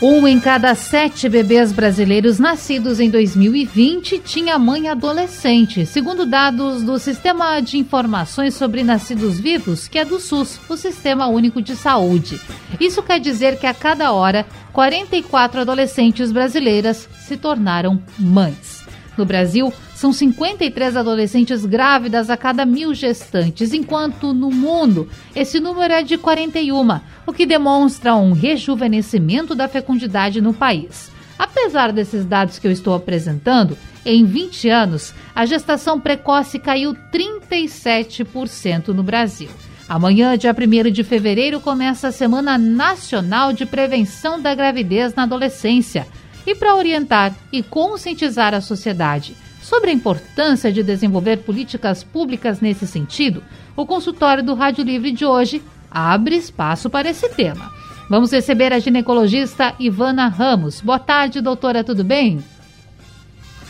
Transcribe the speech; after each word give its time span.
um 0.00 0.28
em 0.28 0.38
cada 0.38 0.76
sete 0.76 1.28
bebês 1.28 1.72
brasileiros 1.72 2.38
nascidos 2.38 3.00
em 3.00 3.10
2020 3.10 4.20
tinha 4.20 4.56
mãe 4.56 4.88
adolescente, 4.88 5.84
segundo 5.84 6.24
dados 6.24 6.84
do 6.84 6.98
Sistema 7.00 7.58
de 7.60 7.78
Informações 7.78 8.54
sobre 8.54 8.84
Nascidos 8.84 9.40
Vivos, 9.40 9.88
que 9.88 9.98
é 9.98 10.04
do 10.04 10.20
SUS, 10.20 10.60
o 10.68 10.76
Sistema 10.76 11.26
Único 11.26 11.60
de 11.60 11.74
Saúde. 11.74 12.40
Isso 12.78 13.02
quer 13.02 13.18
dizer 13.18 13.58
que 13.58 13.66
a 13.66 13.74
cada 13.74 14.12
hora, 14.12 14.46
44 14.72 15.62
adolescentes 15.62 16.30
brasileiras 16.30 17.08
se 17.18 17.36
tornaram 17.36 18.00
mães. 18.16 18.86
No 19.16 19.24
Brasil, 19.24 19.72
são 19.98 20.12
53 20.12 20.96
adolescentes 20.96 21.66
grávidas 21.66 22.30
a 22.30 22.36
cada 22.36 22.64
mil 22.64 22.94
gestantes, 22.94 23.72
enquanto 23.72 24.32
no 24.32 24.48
mundo 24.48 25.08
esse 25.34 25.58
número 25.58 25.92
é 25.92 26.04
de 26.04 26.16
41, 26.16 27.00
o 27.26 27.32
que 27.32 27.44
demonstra 27.44 28.14
um 28.14 28.30
rejuvenescimento 28.30 29.56
da 29.56 29.66
fecundidade 29.66 30.40
no 30.40 30.54
país. 30.54 31.10
Apesar 31.36 31.90
desses 31.92 32.24
dados 32.24 32.60
que 32.60 32.68
eu 32.68 32.70
estou 32.70 32.94
apresentando, 32.94 33.76
em 34.06 34.24
20 34.24 34.68
anos, 34.68 35.12
a 35.34 35.44
gestação 35.44 35.98
precoce 35.98 36.60
caiu 36.60 36.94
37% 37.12 38.90
no 38.90 39.02
Brasil. 39.02 39.50
Amanhã, 39.88 40.38
dia 40.38 40.54
1 40.54 40.92
de 40.92 41.02
fevereiro, 41.02 41.58
começa 41.58 42.06
a 42.06 42.12
Semana 42.12 42.56
Nacional 42.56 43.52
de 43.52 43.66
Prevenção 43.66 44.40
da 44.40 44.54
Gravidez 44.54 45.12
na 45.16 45.24
Adolescência. 45.24 46.06
E 46.46 46.54
para 46.54 46.76
orientar 46.76 47.34
e 47.52 47.64
conscientizar 47.64 48.54
a 48.54 48.60
sociedade 48.60 49.34
Sobre 49.62 49.90
a 49.90 49.94
importância 49.94 50.72
de 50.72 50.82
desenvolver 50.82 51.38
políticas 51.38 52.04
públicas 52.04 52.60
nesse 52.60 52.86
sentido, 52.86 53.42
o 53.76 53.84
consultório 53.84 54.42
do 54.42 54.54
Rádio 54.54 54.84
Livre 54.84 55.12
de 55.12 55.24
hoje 55.24 55.62
abre 55.90 56.36
espaço 56.36 56.88
para 56.88 57.10
esse 57.10 57.28
tema. 57.30 57.70
Vamos 58.08 58.32
receber 58.32 58.72
a 58.72 58.78
ginecologista 58.78 59.74
Ivana 59.78 60.28
Ramos. 60.28 60.80
Boa 60.80 60.98
tarde, 60.98 61.40
doutora, 61.40 61.84
tudo 61.84 62.02
bem? 62.04 62.42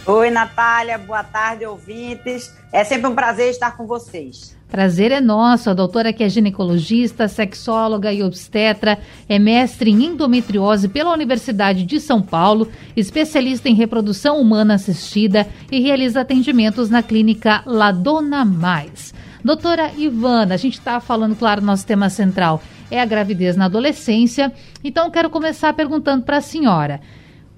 Oi, 0.07 0.31
Natália, 0.31 0.97
boa 0.97 1.25
tarde, 1.25 1.67
ouvintes. 1.67 2.55
É 2.73 2.85
sempre 2.85 3.09
um 3.09 3.15
prazer 3.15 3.51
estar 3.51 3.77
com 3.77 3.87
vocês. 3.87 4.58
Prazer 4.71 5.13
é 5.13 5.21
nosso. 5.21 5.71
A 5.71 5.75
doutora 5.75 6.13
que 6.13 6.23
é 6.23 6.29
ginecologista, 6.29 7.27
sexóloga 7.27 8.13
e 8.13 8.23
obstetra, 8.23 8.99
é 9.29 9.39
mestre 9.39 9.91
em 9.91 10.05
endometriose 10.05 10.89
pela 10.89 11.13
Universidade 11.13 11.85
de 11.85 11.99
São 11.99 12.21
Paulo, 12.21 12.69
especialista 12.95 13.69
em 13.69 13.75
reprodução 13.75 14.41
humana 14.41 14.75
assistida 14.75 15.47
e 15.73 15.81
realiza 15.81 16.21
atendimentos 16.21 16.91
na 16.91 17.03
clínica 17.03 17.63
Ladona 17.65 18.45
Mais. 18.45 19.15
Doutora 19.43 19.93
Ivana, 19.97 20.55
a 20.55 20.59
gente 20.59 20.79
está 20.79 21.01
falando, 21.01 21.35
claro, 21.35 21.63
nosso 21.63 21.87
tema 21.87 22.11
central 22.11 22.61
é 22.91 23.01
a 23.01 23.07
gravidez 23.07 23.57
na 23.57 23.67
adolescência. 23.67 24.53
Então, 24.85 25.11
quero 25.11 25.31
começar 25.31 25.73
perguntando 25.73 26.25
para 26.25 26.39
a 26.39 26.43
senhora: 26.43 27.01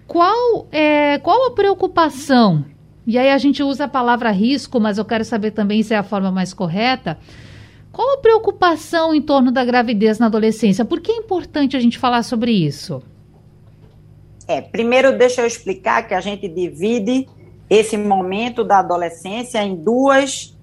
qual 0.07 0.69
é 0.71 1.19
qual 1.19 1.49
a 1.49 1.51
preocupação 1.53 2.65
e 3.11 3.19
aí 3.19 3.29
a 3.29 3.39
gente 3.39 3.61
usa 3.61 3.87
a 3.87 3.89
palavra 3.89 4.31
risco, 4.31 4.79
mas 4.79 4.97
eu 4.97 5.05
quero 5.05 5.25
saber 5.25 5.51
também 5.51 5.83
se 5.83 5.93
é 5.93 5.97
a 5.97 6.03
forma 6.05 6.31
mais 6.31 6.55
correta. 6.55 7.19
Qual 7.91 8.15
a 8.15 8.19
preocupação 8.19 9.13
em 9.13 9.21
torno 9.21 9.51
da 9.51 9.65
gravidez 9.65 10.21
na 10.21 10.27
adolescência? 10.27 10.85
Por 10.85 11.01
que 11.01 11.11
é 11.11 11.17
importante 11.17 11.77
a 11.77 11.81
gente 11.81 11.99
falar 11.99 12.23
sobre 12.23 12.53
isso? 12.53 13.03
É, 14.47 14.61
primeiro 14.61 15.19
deixa 15.19 15.41
eu 15.41 15.47
explicar 15.47 16.07
que 16.07 16.15
a 16.15 16.21
gente 16.21 16.47
divide 16.47 17.29
esse 17.69 17.97
momento 17.97 18.63
da 18.63 18.79
adolescência 18.79 19.61
em 19.61 19.75
duas, 19.75 20.57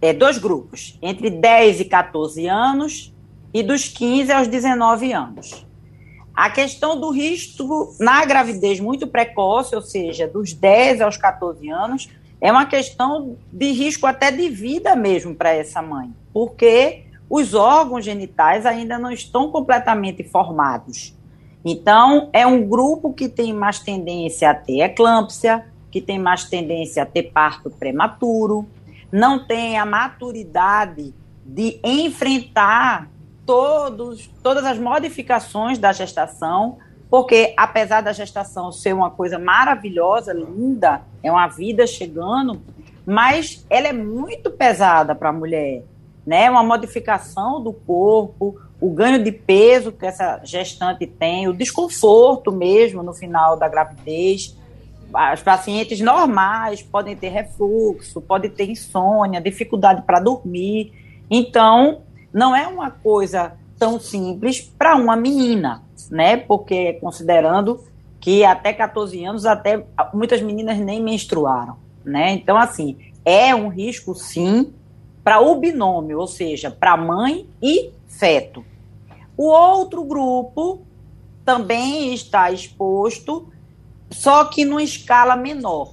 é, 0.00 0.14
dois 0.14 0.38
grupos, 0.38 0.98
entre 1.02 1.28
10 1.28 1.80
e 1.80 1.84
14 1.84 2.46
anos 2.46 3.14
e 3.52 3.62
dos 3.62 3.88
15 3.88 4.32
aos 4.32 4.48
19 4.48 5.12
anos. 5.12 5.66
A 6.34 6.48
questão 6.48 6.98
do 6.98 7.10
risco 7.10 7.94
na 7.98 8.24
gravidez 8.24 8.80
muito 8.80 9.06
precoce, 9.06 9.74
ou 9.74 9.82
seja, 9.82 10.26
dos 10.26 10.52
10 10.52 11.00
aos 11.00 11.16
14 11.16 11.68
anos, 11.68 12.08
é 12.40 12.50
uma 12.50 12.66
questão 12.66 13.36
de 13.52 13.70
risco 13.72 14.06
até 14.06 14.30
de 14.30 14.48
vida 14.48 14.96
mesmo 14.96 15.34
para 15.34 15.50
essa 15.50 15.82
mãe, 15.82 16.10
porque 16.32 17.04
os 17.28 17.54
órgãos 17.54 18.04
genitais 18.04 18.64
ainda 18.64 18.98
não 18.98 19.10
estão 19.10 19.50
completamente 19.50 20.24
formados. 20.24 21.14
Então, 21.64 22.30
é 22.32 22.46
um 22.46 22.66
grupo 22.66 23.12
que 23.12 23.28
tem 23.28 23.52
mais 23.52 23.78
tendência 23.78 24.50
a 24.50 24.54
ter 24.54 24.80
eclâmpsia, 24.80 25.66
que 25.90 26.00
tem 26.00 26.18
mais 26.18 26.44
tendência 26.44 27.02
a 27.02 27.06
ter 27.06 27.24
parto 27.24 27.68
prematuro, 27.68 28.66
não 29.12 29.44
tem 29.46 29.78
a 29.78 29.84
maturidade 29.84 31.12
de 31.44 31.78
enfrentar 31.84 33.10
todos, 33.50 34.30
todas 34.44 34.64
as 34.64 34.78
modificações 34.78 35.76
da 35.76 35.92
gestação, 35.92 36.78
porque 37.10 37.52
apesar 37.56 38.00
da 38.00 38.12
gestação 38.12 38.70
ser 38.70 38.94
uma 38.94 39.10
coisa 39.10 39.40
maravilhosa, 39.40 40.32
linda, 40.32 41.02
é 41.20 41.32
uma 41.32 41.48
vida 41.48 41.84
chegando, 41.84 42.62
mas 43.04 43.66
ela 43.68 43.88
é 43.88 43.92
muito 43.92 44.52
pesada 44.52 45.16
para 45.16 45.30
a 45.30 45.32
mulher, 45.32 45.82
né? 46.24 46.48
Uma 46.48 46.62
modificação 46.62 47.60
do 47.60 47.72
corpo, 47.72 48.56
o 48.80 48.88
ganho 48.88 49.20
de 49.20 49.32
peso 49.32 49.90
que 49.90 50.06
essa 50.06 50.40
gestante 50.44 51.04
tem, 51.04 51.48
o 51.48 51.52
desconforto 51.52 52.52
mesmo 52.52 53.02
no 53.02 53.12
final 53.12 53.56
da 53.56 53.66
gravidez. 53.66 54.56
As 55.12 55.42
pacientes 55.42 55.98
normais 55.98 56.82
podem 56.82 57.16
ter 57.16 57.30
refluxo, 57.30 58.20
podem 58.20 58.48
ter 58.48 58.70
insônia, 58.70 59.40
dificuldade 59.40 60.02
para 60.02 60.20
dormir. 60.20 60.92
Então, 61.28 62.02
não 62.32 62.54
é 62.54 62.66
uma 62.66 62.90
coisa 62.90 63.52
tão 63.78 63.98
simples 63.98 64.60
para 64.60 64.94
uma 64.96 65.16
menina, 65.16 65.82
né? 66.10 66.36
Porque 66.36 66.94
considerando 66.94 67.82
que 68.20 68.44
até 68.44 68.72
14 68.72 69.24
anos 69.24 69.46
até 69.46 69.84
muitas 70.12 70.42
meninas 70.42 70.78
nem 70.78 71.02
menstruaram, 71.02 71.76
né? 72.04 72.32
Então 72.32 72.56
assim, 72.56 72.98
é 73.24 73.54
um 73.54 73.68
risco 73.68 74.14
sim 74.14 74.72
para 75.24 75.40
o 75.40 75.56
binômio, 75.56 76.18
ou 76.18 76.26
seja, 76.26 76.70
para 76.70 76.96
mãe 76.96 77.46
e 77.62 77.90
feto. 78.06 78.64
O 79.36 79.44
outro 79.44 80.04
grupo 80.04 80.82
também 81.44 82.12
está 82.12 82.50
exposto, 82.50 83.48
só 84.10 84.44
que 84.44 84.64
numa 84.64 84.82
escala 84.82 85.36
menor. 85.36 85.92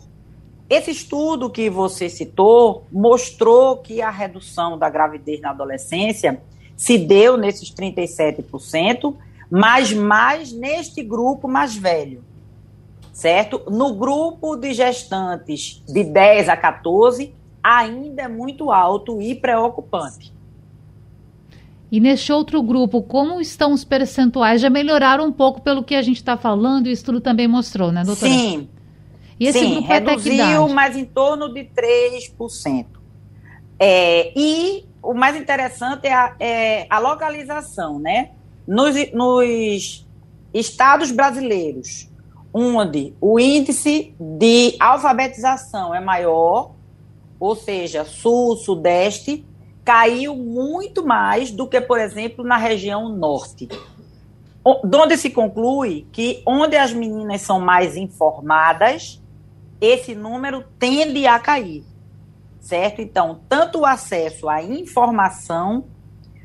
Esse 0.70 0.92
estudo 0.92 1.50
que 1.50 1.70
você 1.70 2.10
citou 2.10 2.86
mostrou 2.92 3.78
que 3.78 4.02
a 4.02 4.10
redução 4.10 4.78
da 4.78 4.90
gravidez 4.90 5.40
na 5.40 5.52
adolescência 5.52 6.42
se 6.76 6.98
deu 6.98 7.38
nesses 7.38 7.74
37%, 7.74 9.16
mas 9.50 9.94
mais 9.94 10.52
neste 10.52 11.02
grupo 11.02 11.48
mais 11.48 11.76
velho, 11.76 12.24
certo? 13.14 13.64
No 13.70 13.94
grupo 13.94 14.58
de 14.58 14.74
gestantes 14.74 15.82
de 15.88 16.04
10 16.04 16.50
a 16.50 16.58
14, 16.58 17.34
ainda 17.64 18.24
é 18.24 18.28
muito 18.28 18.70
alto 18.70 19.22
e 19.22 19.34
preocupante. 19.36 20.34
E 21.90 22.02
neste 22.02 22.34
outro 22.34 22.62
grupo, 22.62 23.02
como 23.02 23.40
estão 23.40 23.72
os 23.72 23.86
percentuais? 23.86 24.60
Já 24.60 24.70
melhoraram 24.70 25.26
um 25.26 25.32
pouco 25.32 25.62
pelo 25.62 25.82
que 25.82 25.96
a 25.96 26.02
gente 26.02 26.18
está 26.18 26.36
falando 26.36 26.88
e 26.88 26.90
o 26.90 26.94
estudo 26.94 27.22
também 27.22 27.48
mostrou, 27.48 27.94
né, 27.94 28.04
doutora? 28.04 28.30
Sim, 28.30 28.68
e 29.40 29.48
esse 29.48 29.60
Sim, 29.60 29.74
grupo 29.76 29.88
reduziu, 29.88 30.68
mas 30.70 30.96
em 30.96 31.06
torno 31.06 31.54
de 31.54 31.64
3%. 31.64 32.86
É, 33.80 34.32
e 34.36 34.86
o 35.02 35.14
mais 35.14 35.36
interessante 35.36 36.08
é 36.08 36.14
a, 36.14 36.36
é 36.40 36.88
a 36.90 37.00
localização, 37.00 38.00
né? 38.00 38.32
Nos, 38.68 38.96
nos 39.14 40.08
estados 40.54 41.12
brasileiros, 41.12 42.10
onde 42.54 43.14
o 43.22 43.40
índice 43.40 44.16
de 44.20 44.76
alfabetização 44.80 45.94
é 45.94 46.00
maior, 46.00 46.72
ou 47.40 47.56
seja, 47.56 48.04
sul, 48.04 48.56
sudeste, 48.58 49.46
caiu 49.86 50.36
muito 50.36 51.06
mais 51.06 51.52
do 51.52 51.68
que, 51.68 51.80
por 51.80 52.00
exemplo, 52.00 52.44
na 52.44 52.58
região 52.58 53.08
norte. 53.10 53.70
Onde 54.66 55.16
se 55.16 55.30
conclui 55.30 56.06
que 56.12 56.42
onde 56.46 56.76
as 56.76 56.92
meninas 56.92 57.42
são 57.42 57.60
mais 57.60 57.96
informadas, 57.96 59.22
esse 59.80 60.16
número 60.16 60.64
tende 60.80 61.26
a 61.26 61.40
cair, 61.40 61.84
certo? 62.60 63.02
Então, 63.02 63.42
tanto 63.48 63.80
o 63.80 63.86
acesso 63.86 64.50
à 64.50 64.62
informação 64.62 65.86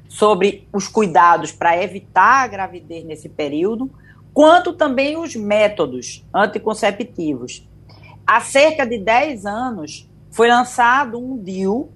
sobre 0.09 0.69
os 0.73 0.89
cuidados 0.89 1.53
para 1.53 1.83
evitar 1.83 2.45
a 2.45 2.47
gravidez 2.47 3.05
nesse 3.05 3.29
período, 3.29 3.91
quanto 4.35 4.73
também 4.73 5.17
os 5.17 5.35
métodos 5.35 6.25
anticonceptivos. 6.35 7.69
Há 8.27 8.41
cerca 8.41 8.87
de 8.87 8.99
10 8.99 9.47
anos 9.47 10.09
foi 10.31 10.49
lançado 10.49 11.19
um 11.19 11.43
DIU 11.43 11.91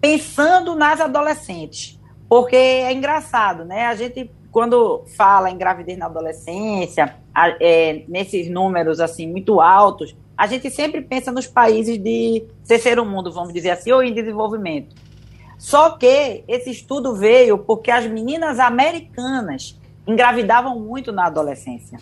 pensando 0.00 0.74
nas 0.74 1.00
adolescentes. 1.00 1.98
Porque 2.28 2.56
é 2.56 2.92
engraçado, 2.92 3.64
né? 3.64 3.86
A 3.86 3.94
gente, 3.94 4.30
quando 4.52 5.04
fala 5.16 5.50
em 5.50 5.58
gravidez 5.58 5.98
na 5.98 6.06
adolescência, 6.06 7.16
é, 7.60 8.04
nesses 8.08 8.48
números 8.48 9.00
assim 9.00 9.26
muito 9.26 9.60
altos, 9.60 10.16
a 10.40 10.46
gente 10.46 10.70
sempre 10.70 11.02
pensa 11.02 11.30
nos 11.30 11.46
países 11.46 11.98
de 11.98 12.42
terceiro 12.66 13.04
mundo, 13.04 13.30
vamos 13.30 13.52
dizer 13.52 13.72
assim, 13.72 13.92
ou 13.92 14.02
em 14.02 14.14
desenvolvimento. 14.14 14.96
Só 15.58 15.90
que 15.98 16.42
esse 16.48 16.70
estudo 16.70 17.14
veio 17.14 17.58
porque 17.58 17.90
as 17.90 18.06
meninas 18.06 18.58
americanas 18.58 19.78
engravidavam 20.06 20.80
muito 20.80 21.12
na 21.12 21.26
adolescência. 21.26 21.98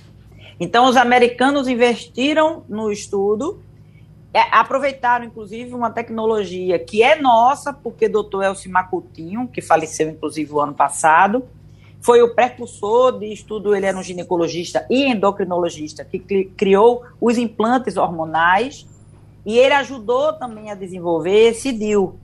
Então, 0.61 0.87
os 0.87 0.96
americanos 0.96 1.67
investiram 1.67 2.62
no 2.69 2.93
estudo, 2.93 3.61
é, 4.32 4.38
aproveitaram, 4.52 5.25
inclusive, 5.25 5.75
uma 5.75 5.90
tecnologia 5.90 6.79
que 6.79 7.02
é 7.02 7.20
nossa, 7.20 7.73
porque 7.73 8.06
o 8.06 8.12
doutor 8.12 8.44
Elcimar 8.44 8.88
Coutinho, 8.88 9.49
que 9.49 9.61
faleceu, 9.61 10.08
inclusive, 10.08 10.52
o 10.52 10.61
ano 10.61 10.75
passado, 10.75 11.43
foi 12.00 12.22
o 12.22 12.34
precursor 12.34 13.18
de 13.18 13.32
estudo, 13.32 13.74
ele 13.74 13.86
era 13.86 13.98
um 13.98 14.02
ginecologista 14.02 14.86
e 14.88 15.04
endocrinologista, 15.06 16.04
que 16.04 16.18
criou 16.56 17.02
os 17.20 17.36
implantes 17.36 17.96
hormonais, 17.96 18.86
e 19.44 19.58
ele 19.58 19.74
ajudou 19.74 20.32
também 20.32 20.70
a 20.70 20.74
desenvolver 20.74 21.48
esse 21.48 21.72
DIL, 21.72 22.16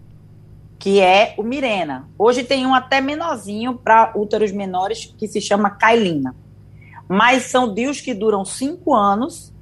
que 0.78 1.00
é 1.00 1.34
o 1.36 1.42
Mirena. 1.42 2.08
Hoje 2.18 2.44
tem 2.44 2.66
um 2.66 2.74
até 2.74 3.00
menorzinho 3.00 3.74
para 3.74 4.12
úteros 4.14 4.52
menores 4.52 5.12
que 5.18 5.26
se 5.26 5.40
chama 5.40 5.70
Kailina. 5.70 6.34
Mas 7.08 7.44
são 7.44 7.72
DIUs 7.72 8.00
que 8.00 8.14
duram 8.14 8.44
cinco 8.44 8.94
anos, 8.94 9.52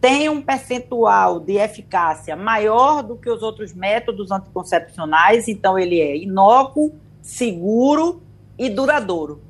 tem 0.00 0.28
um 0.28 0.42
percentual 0.42 1.40
de 1.40 1.54
eficácia 1.54 2.36
maior 2.36 3.02
do 3.02 3.16
que 3.16 3.30
os 3.30 3.42
outros 3.42 3.72
métodos 3.72 4.30
anticoncepcionais, 4.30 5.48
então 5.48 5.78
ele 5.78 6.00
é 6.00 6.16
inócuo, 6.16 6.92
seguro 7.22 8.23
e 8.58 8.68
duradouro. 8.68 9.42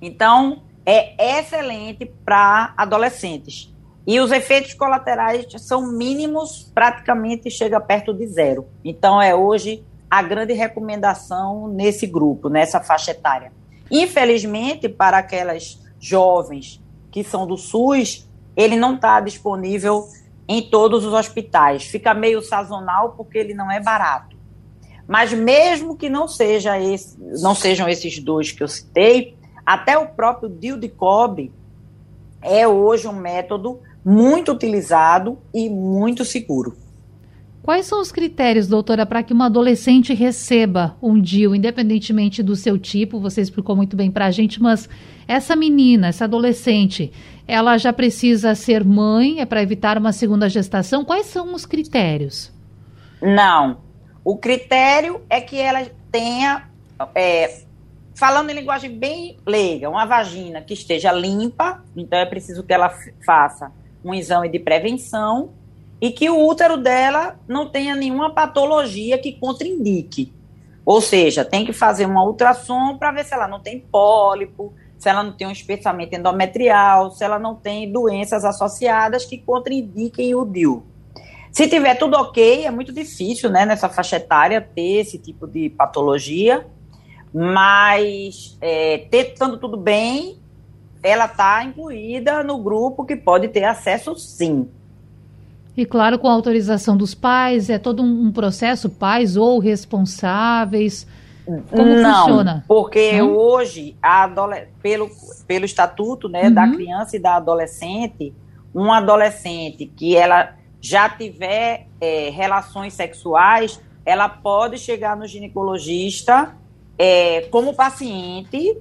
Então, 0.00 0.62
é 0.84 1.38
excelente 1.38 2.06
para 2.24 2.74
adolescentes. 2.76 3.72
E 4.06 4.18
os 4.18 4.32
efeitos 4.32 4.74
colaterais 4.74 5.46
são 5.58 5.92
mínimos, 5.92 6.70
praticamente 6.74 7.50
chega 7.50 7.80
perto 7.80 8.12
de 8.12 8.26
zero. 8.26 8.66
Então, 8.84 9.22
é 9.22 9.34
hoje 9.34 9.84
a 10.10 10.20
grande 10.22 10.52
recomendação 10.52 11.68
nesse 11.68 12.06
grupo, 12.06 12.48
nessa 12.48 12.80
faixa 12.80 13.12
etária. 13.12 13.52
Infelizmente, 13.90 14.88
para 14.88 15.18
aquelas 15.18 15.80
jovens 16.00 16.82
que 17.10 17.22
são 17.22 17.46
do 17.46 17.56
SUS, 17.56 18.28
ele 18.56 18.76
não 18.76 18.96
está 18.96 19.20
disponível 19.20 20.08
em 20.48 20.62
todos 20.62 21.04
os 21.04 21.12
hospitais. 21.12 21.84
Fica 21.84 22.12
meio 22.12 22.42
sazonal 22.42 23.12
porque 23.12 23.38
ele 23.38 23.54
não 23.54 23.70
é 23.70 23.80
barato. 23.80 24.31
Mas 25.12 25.30
mesmo 25.30 25.94
que 25.94 26.08
não, 26.08 26.26
seja 26.26 26.80
esse, 26.80 27.18
não 27.42 27.54
sejam 27.54 27.86
esses 27.86 28.18
dois 28.18 28.50
que 28.50 28.62
eu 28.62 28.66
citei, 28.66 29.36
até 29.64 29.98
o 29.98 30.08
próprio 30.08 30.48
DIL 30.48 30.78
de 30.78 30.88
cobre 30.88 31.52
é 32.40 32.66
hoje 32.66 33.06
um 33.06 33.12
método 33.12 33.78
muito 34.02 34.52
utilizado 34.52 35.36
e 35.52 35.68
muito 35.68 36.24
seguro. 36.24 36.78
Quais 37.62 37.84
são 37.84 38.00
os 38.00 38.10
critérios, 38.10 38.66
doutora, 38.66 39.04
para 39.04 39.22
que 39.22 39.34
uma 39.34 39.44
adolescente 39.46 40.14
receba 40.14 40.96
um 41.02 41.20
DIL, 41.20 41.54
independentemente 41.54 42.42
do 42.42 42.56
seu 42.56 42.78
tipo? 42.78 43.20
Você 43.20 43.42
explicou 43.42 43.76
muito 43.76 43.94
bem 43.94 44.10
para 44.10 44.24
a 44.24 44.30
gente, 44.30 44.62
mas 44.62 44.88
essa 45.28 45.54
menina, 45.54 46.08
essa 46.08 46.24
adolescente, 46.24 47.12
ela 47.46 47.76
já 47.76 47.92
precisa 47.92 48.54
ser 48.54 48.82
mãe, 48.82 49.40
é 49.40 49.44
para 49.44 49.62
evitar 49.62 49.98
uma 49.98 50.10
segunda 50.10 50.48
gestação? 50.48 51.04
Quais 51.04 51.26
são 51.26 51.54
os 51.54 51.66
critérios? 51.66 52.50
Não. 53.20 53.81
O 54.24 54.36
critério 54.36 55.22
é 55.28 55.40
que 55.40 55.58
ela 55.58 55.86
tenha 56.10 56.68
é, 57.14 57.62
falando 58.14 58.50
em 58.50 58.54
linguagem 58.54 58.90
bem 58.96 59.36
leiga, 59.46 59.90
uma 59.90 60.04
vagina 60.04 60.60
que 60.60 60.74
esteja 60.74 61.10
limpa, 61.10 61.82
então 61.96 62.18
é 62.18 62.26
preciso 62.26 62.62
que 62.62 62.72
ela 62.72 62.92
faça 63.24 63.72
um 64.04 64.14
exame 64.14 64.48
de 64.48 64.58
prevenção 64.58 65.50
e 66.00 66.10
que 66.10 66.28
o 66.28 66.46
útero 66.46 66.76
dela 66.76 67.38
não 67.46 67.68
tenha 67.68 67.94
nenhuma 67.94 68.32
patologia 68.32 69.18
que 69.18 69.32
contraindique. 69.32 70.32
Ou 70.84 71.00
seja, 71.00 71.44
tem 71.44 71.64
que 71.64 71.72
fazer 71.72 72.06
uma 72.06 72.24
ultrassom 72.24 72.98
para 72.98 73.12
ver 73.12 73.24
se 73.24 73.32
ela 73.32 73.46
não 73.46 73.60
tem 73.60 73.78
pólipo, 73.78 74.72
se 74.98 75.08
ela 75.08 75.22
não 75.22 75.32
tem 75.32 75.46
um 75.46 75.52
espessamento 75.52 76.14
endometrial, 76.14 77.10
se 77.12 77.24
ela 77.24 77.38
não 77.38 77.54
tem 77.54 77.90
doenças 77.90 78.44
associadas 78.44 79.24
que 79.24 79.38
contraindiquem 79.38 80.34
o 80.34 80.44
DIU. 80.44 80.84
Se 81.52 81.68
tiver 81.68 81.96
tudo 81.96 82.16
ok, 82.16 82.64
é 82.64 82.70
muito 82.70 82.94
difícil, 82.94 83.50
né, 83.50 83.66
nessa 83.66 83.86
faixa 83.86 84.16
etária 84.16 84.58
ter 84.58 85.00
esse 85.00 85.18
tipo 85.18 85.46
de 85.46 85.68
patologia, 85.68 86.66
mas 87.32 88.56
é, 88.58 89.06
estando 89.12 89.58
tudo 89.58 89.76
bem, 89.76 90.38
ela 91.02 91.26
está 91.26 91.62
incluída 91.62 92.42
no 92.42 92.56
grupo 92.56 93.04
que 93.04 93.14
pode 93.14 93.48
ter 93.48 93.64
acesso 93.64 94.16
sim. 94.16 94.66
E 95.76 95.84
claro, 95.84 96.18
com 96.18 96.26
a 96.26 96.32
autorização 96.32 96.96
dos 96.96 97.14
pais, 97.14 97.68
é 97.68 97.78
todo 97.78 98.02
um 98.02 98.32
processo, 98.32 98.88
pais 98.88 99.36
ou 99.36 99.58
responsáveis. 99.58 101.06
Como 101.44 101.96
Não, 101.96 102.20
funciona? 102.20 102.64
Porque 102.66 103.18
Não? 103.18 103.36
hoje, 103.36 103.94
pelo, 104.82 105.10
pelo 105.46 105.64
estatuto 105.66 106.30
né, 106.30 106.44
uhum. 106.44 106.54
da 106.54 106.68
criança 106.68 107.16
e 107.16 107.20
da 107.20 107.36
adolescente, 107.36 108.32
um 108.74 108.90
adolescente 108.90 109.84
que 109.84 110.16
ela 110.16 110.54
já 110.82 111.08
tiver 111.08 111.86
é, 112.00 112.28
relações 112.30 112.92
sexuais, 112.92 113.80
ela 114.04 114.28
pode 114.28 114.76
chegar 114.78 115.16
no 115.16 115.26
ginecologista 115.28 116.56
é, 116.98 117.42
como 117.42 117.72
paciente 117.72 118.76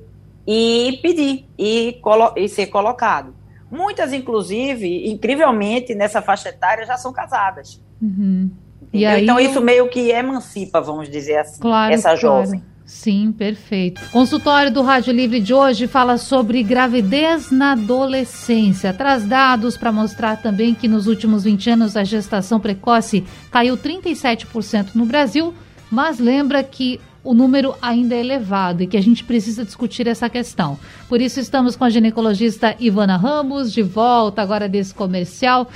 e 0.48 1.00
pedir 1.04 1.46
e, 1.58 2.02
e 2.36 2.50
ser 2.50 2.68
colocado. 2.68 3.36
Muitas, 3.70 4.12
inclusive, 4.12 5.10
incrivelmente, 5.10 5.94
nessa 5.94 6.22
faixa 6.22 6.50
etária, 6.50 6.86
já 6.86 6.98
são 6.98 7.14
casadas. 7.14 7.80
Uhum. 8.02 8.50
E 8.92 9.06
aí, 9.06 9.24
então, 9.24 9.40
isso 9.40 9.62
meio 9.62 9.88
que 9.88 10.10
emancipa, 10.10 10.82
vamos 10.82 11.08
dizer 11.08 11.38
assim, 11.38 11.62
claro, 11.62 11.94
essa 11.94 12.16
jovem. 12.16 12.60
Claro. 12.60 12.71
Sim, 12.86 13.32
perfeito. 13.32 14.02
Consultório 14.12 14.72
do 14.72 14.82
Rádio 14.82 15.14
Livre 15.14 15.40
de 15.40 15.54
hoje 15.54 15.88
fala 15.88 16.18
sobre 16.18 16.62
gravidez 16.62 17.50
na 17.52 17.72
adolescência. 17.72 18.94
Traz 18.94 19.26
dados 19.26 19.78
para 19.78 19.92
mostrar 19.92 20.42
também 20.42 20.74
que 20.74 20.88
nos 20.88 21.08
últimos 21.08 21.44
20 21.44 21.70
anos 21.70 21.96
a 21.96 22.04
gestação 22.04 22.60
precoce 22.60 23.24
caiu 23.50 23.78
37% 23.78 24.96
no 24.96 25.06
Brasil, 25.06 25.54
mas 25.90 26.20
lembra 26.20 26.62
que 26.64 27.00
o 27.24 27.34
número 27.34 27.76
ainda 27.82 28.16
é 28.16 28.20
elevado 28.20 28.82
e 28.84 28.88
que 28.88 28.98
a 28.98 29.02
gente 29.02 29.24
precisa 29.24 29.64
discutir 29.64 30.08
essa 30.08 30.30
questão. 30.30 30.78
Por 31.08 31.22
isso, 31.22 31.40
estamos 31.40 31.76
com 31.76 31.84
a 31.84 31.90
ginecologista 31.90 32.76
Ivana 32.80 33.16
Ramos, 33.16 33.72
de 33.72 33.84
volta 33.84 34.42
agora 34.42 34.68
desse 34.68 34.94
comercial. 34.94 35.70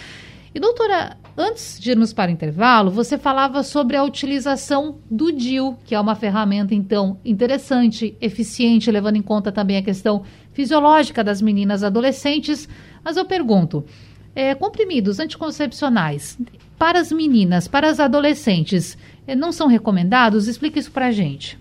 E, 0.54 0.60
doutora, 0.60 1.16
antes 1.38 1.80
de 1.80 1.92
irmos 1.92 2.14
para 2.14 2.30
o 2.30 2.34
intervalo, 2.34 2.92
você 2.92 3.18
falava 3.18 3.64
sobre 3.64 3.98
a 3.98 4.04
utilização 4.04 4.98
do 5.10 5.32
DIL, 5.32 5.78
que 5.86 5.96
é 5.96 6.00
uma 6.00 6.16
ferramenta, 6.16 6.74
então, 6.74 7.20
interessante, 7.24 8.16
eficiente, 8.22 8.92
levando 8.92 9.18
em 9.18 9.22
conta 9.22 9.52
também 9.52 9.78
a 9.78 9.84
questão 9.84 10.24
fisiológica 10.54 11.24
das 11.24 11.42
meninas 11.42 11.84
adolescentes. 11.84 12.68
Mas 13.04 13.18
eu 13.18 13.26
pergunto, 13.26 13.86
é, 14.36 14.56
comprimidos 14.56 15.20
anticoncepcionais 15.20 16.38
para 16.78 17.00
as 17.00 17.12
meninas, 17.12 17.68
para 17.68 17.90
as 17.90 18.00
adolescentes, 18.00 18.98
eh, 19.28 19.36
não 19.36 19.52
são 19.52 19.68
recomendados? 19.68 20.48
Explica 20.48 20.80
isso 20.80 20.92
para 20.92 21.08
a 21.08 21.12
gente. 21.12 21.58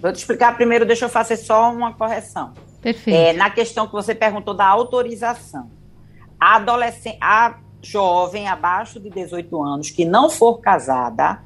Vou 0.00 0.10
te 0.12 0.16
explicar 0.16 0.56
primeiro, 0.56 0.86
deixa 0.86 1.04
eu 1.04 1.08
fazer 1.10 1.36
só 1.36 1.70
uma 1.70 1.92
correção. 1.92 2.52
Perfeito. 2.80 3.16
É, 3.16 3.32
na 3.34 3.50
questão 3.50 3.86
que 3.86 3.92
você 3.92 4.14
perguntou 4.14 4.54
da 4.54 4.66
autorização. 4.66 5.70
A 6.40 6.56
adolescente, 6.56 7.18
a 7.20 7.58
jovem 7.82 8.48
abaixo 8.48 9.00
de 9.00 9.10
18 9.10 9.62
anos 9.62 9.90
que 9.90 10.04
não 10.04 10.28
for 10.28 10.58
casada, 10.60 11.40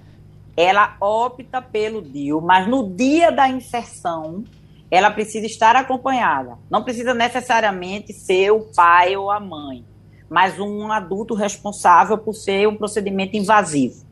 ela 0.56 0.96
opta 1.00 1.60
pelo 1.60 2.00
DIU, 2.00 2.40
mas 2.40 2.68
no 2.68 2.88
dia 2.88 3.30
da 3.30 3.48
inserção, 3.48 4.44
ela 4.90 5.10
precisa 5.10 5.46
estar 5.46 5.74
acompanhada. 5.74 6.56
Não 6.70 6.84
precisa 6.84 7.12
necessariamente 7.12 8.12
ser 8.12 8.52
o 8.52 8.60
pai 8.74 9.16
ou 9.16 9.30
a 9.30 9.40
mãe, 9.40 9.84
mas 10.28 10.58
um 10.60 10.92
adulto 10.92 11.34
responsável 11.34 12.16
por 12.16 12.34
ser 12.34 12.68
um 12.68 12.76
procedimento 12.76 13.36
invasivo. 13.36 14.04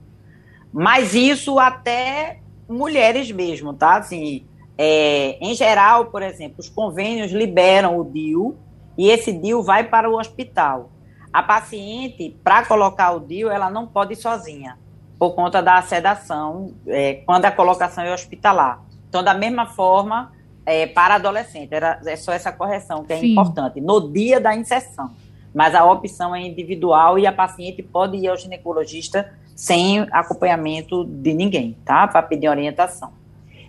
Mas 0.72 1.14
isso 1.14 1.58
até 1.58 2.40
mulheres 2.68 3.30
mesmo, 3.30 3.74
tá? 3.74 3.96
Assim, 3.96 4.44
é, 4.76 5.36
em 5.40 5.54
geral, 5.54 6.06
por 6.06 6.22
exemplo, 6.22 6.56
os 6.58 6.68
convênios 6.68 7.30
liberam 7.30 7.98
o 7.98 8.04
DIU 8.04 8.56
e 8.96 9.10
esse 9.10 9.32
DIU 9.32 9.62
vai 9.62 9.84
para 9.84 10.10
o 10.10 10.18
hospital. 10.18 10.90
A 11.32 11.42
paciente, 11.42 12.36
para 12.44 12.66
colocar 12.66 13.12
o 13.12 13.20
DIU, 13.20 13.50
ela 13.50 13.70
não 13.70 13.86
pode 13.86 14.12
ir 14.12 14.16
sozinha, 14.16 14.76
por 15.18 15.34
conta 15.34 15.62
da 15.62 15.80
sedação, 15.80 16.74
é, 16.86 17.22
quando 17.24 17.46
a 17.46 17.50
colocação 17.50 18.04
é 18.04 18.12
hospitalar. 18.12 18.82
Então, 19.08 19.24
da 19.24 19.32
mesma 19.32 19.64
forma, 19.64 20.30
é, 20.66 20.86
para 20.86 21.14
adolescente, 21.14 21.72
era, 21.72 21.98
é 22.04 22.16
só 22.16 22.32
essa 22.32 22.52
correção 22.52 23.02
que 23.02 23.14
é 23.14 23.18
Sim. 23.18 23.32
importante, 23.32 23.80
no 23.80 24.12
dia 24.12 24.38
da 24.38 24.54
inserção. 24.54 25.10
Mas 25.54 25.74
a 25.74 25.84
opção 25.84 26.34
é 26.34 26.40
individual 26.40 27.18
e 27.18 27.26
a 27.26 27.32
paciente 27.32 27.82
pode 27.82 28.16
ir 28.16 28.28
ao 28.28 28.36
ginecologista 28.36 29.32
sem 29.56 30.00
acompanhamento 30.10 31.04
de 31.04 31.32
ninguém, 31.32 31.76
tá? 31.84 32.06
Para 32.08 32.22
pedir 32.22 32.48
orientação. 32.48 33.12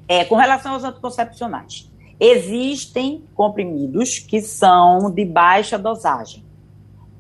É, 0.08 0.25
com 0.25 0.36
relação 0.36 0.74
aos 0.74 0.84
anticoncepcionais, 0.84 1.89
existem 2.20 3.24
comprimidos 3.36 4.20
que 4.20 4.41
são 4.41 5.10
de 5.12 5.24
baixa 5.24 5.77
dosagem 5.77 6.43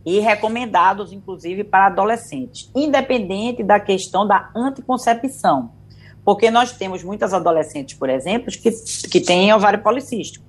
e 0.05 0.19
recomendados, 0.19 1.13
inclusive, 1.13 1.63
para 1.63 1.87
adolescentes, 1.87 2.69
independente 2.75 3.63
da 3.63 3.79
questão 3.79 4.27
da 4.27 4.49
anticoncepção. 4.55 5.71
Porque 6.25 6.51
nós 6.51 6.71
temos 6.73 7.03
muitas 7.03 7.33
adolescentes, 7.33 7.97
por 7.97 8.09
exemplo, 8.09 8.51
que, 8.51 8.71
que 9.09 9.21
têm 9.21 9.53
ovário 9.53 9.81
policístico. 9.81 10.45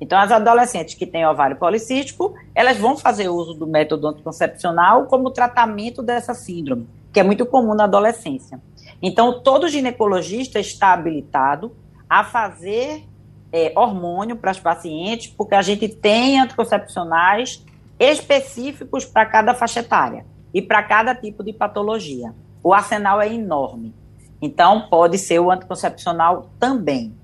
Então, 0.00 0.18
as 0.18 0.30
adolescentes 0.30 0.94
que 0.94 1.06
têm 1.06 1.26
ovário 1.26 1.56
policístico, 1.56 2.34
elas 2.54 2.76
vão 2.76 2.96
fazer 2.96 3.28
uso 3.28 3.54
do 3.54 3.66
método 3.66 4.08
anticoncepcional 4.08 5.06
como 5.06 5.30
tratamento 5.30 6.02
dessa 6.02 6.34
síndrome, 6.34 6.86
que 7.12 7.18
é 7.18 7.22
muito 7.22 7.46
comum 7.46 7.74
na 7.74 7.84
adolescência. 7.84 8.60
Então, 9.00 9.40
todo 9.40 9.68
ginecologista 9.68 10.60
está 10.60 10.92
habilitado 10.92 11.72
a 12.08 12.22
fazer 12.24 13.04
é, 13.52 13.72
hormônio 13.74 14.36
para 14.36 14.50
as 14.50 14.60
pacientes, 14.60 15.28
porque 15.28 15.54
a 15.54 15.62
gente 15.62 15.88
tem 15.88 16.40
anticoncepcionais 16.40 17.64
específicos 17.98 19.04
para 19.04 19.26
cada 19.26 19.54
faixa 19.54 19.80
etária 19.80 20.24
e 20.52 20.60
para 20.60 20.82
cada 20.82 21.14
tipo 21.14 21.42
de 21.42 21.52
patologia. 21.52 22.34
O 22.62 22.72
arsenal 22.72 23.20
é 23.20 23.32
enorme. 23.32 23.94
Então, 24.40 24.88
pode 24.88 25.18
ser 25.18 25.38
o 25.38 25.50
anticoncepcional 25.50 26.50
também. 26.58 27.14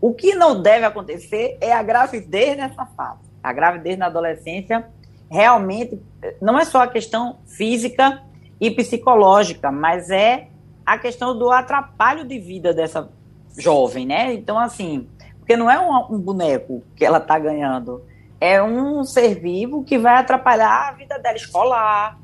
O 0.00 0.12
que 0.12 0.34
não 0.34 0.60
deve 0.60 0.84
acontecer 0.84 1.56
é 1.60 1.72
a 1.72 1.82
gravidez 1.82 2.56
nessa 2.56 2.86
fase. 2.86 3.20
A 3.42 3.52
gravidez 3.52 3.98
na 3.98 4.06
adolescência 4.06 4.86
realmente 5.30 6.00
não 6.40 6.58
é 6.58 6.64
só 6.64 6.82
a 6.82 6.88
questão 6.88 7.38
física 7.46 8.22
e 8.60 8.70
psicológica, 8.70 9.70
mas 9.70 10.10
é 10.10 10.48
a 10.84 10.98
questão 10.98 11.36
do 11.36 11.50
atrapalho 11.50 12.24
de 12.24 12.38
vida 12.38 12.72
dessa 12.72 13.08
jovem, 13.56 14.06
né? 14.06 14.34
Então, 14.34 14.58
assim, 14.58 15.08
porque 15.38 15.56
não 15.56 15.70
é 15.70 15.78
um, 15.78 16.14
um 16.14 16.18
boneco 16.18 16.82
que 16.94 17.04
ela 17.04 17.18
está 17.18 17.38
ganhando, 17.38 18.02
é 18.44 18.62
um 18.62 19.02
ser 19.04 19.40
vivo 19.40 19.82
que 19.82 19.96
vai 19.96 20.16
atrapalhar 20.16 20.88
a 20.88 20.92
vida 20.92 21.18
dela 21.18 21.36
escolar, 21.36 22.18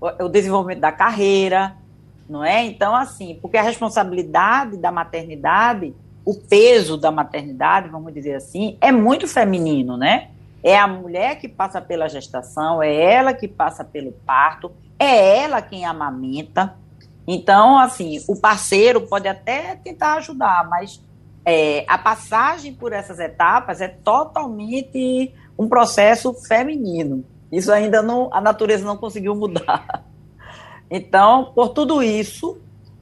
o, 0.00 0.28
desenvolvimento 0.28 0.78
da 0.78 0.92
carreira, 0.92 1.74
não 2.28 2.44
é? 2.44 2.64
Então, 2.64 2.94
assim, 2.94 3.36
porque 3.42 3.56
a 3.56 3.62
responsabilidade 3.62 4.76
da 4.76 4.92
maternidade, 4.92 5.92
o 6.24 6.34
peso 6.34 6.96
da 6.96 7.10
maternidade, 7.10 7.88
vamos 7.88 8.14
dizer 8.14 8.34
assim, 8.36 8.78
é 8.80 8.92
muito 8.92 9.26
feminino, 9.26 9.96
né? 9.96 10.30
É 10.62 10.78
a 10.78 10.86
mulher 10.86 11.40
que 11.40 11.48
passa 11.48 11.80
pela 11.80 12.08
gestação, 12.08 12.80
é 12.80 12.94
ela 12.94 13.34
que 13.34 13.48
passa 13.48 13.84
pelo 13.84 14.12
parto, 14.12 14.70
é 14.96 15.42
ela 15.42 15.60
quem 15.60 15.84
amamenta. 15.84 16.76
Então, 17.26 17.76
assim, 17.76 18.22
o 18.28 18.36
parceiro 18.36 19.00
pode 19.00 19.26
até 19.26 19.74
tentar 19.74 20.14
ajudar, 20.14 20.68
mas 20.68 21.04
é, 21.44 21.84
a 21.86 21.96
passagem 21.96 22.74
por 22.74 22.92
essas 22.92 23.20
etapas 23.20 23.80
é 23.80 23.86
totalmente 23.86 25.32
um 25.58 25.68
processo 25.68 26.34
feminino. 26.46 27.24
Isso 27.50 27.72
ainda 27.72 28.02
não, 28.02 28.28
a 28.32 28.40
natureza 28.40 28.84
não 28.84 28.96
conseguiu 28.96 29.34
mudar. 29.34 30.04
Então, 30.90 31.52
por 31.54 31.70
tudo 31.70 32.02
isso, 32.02 32.58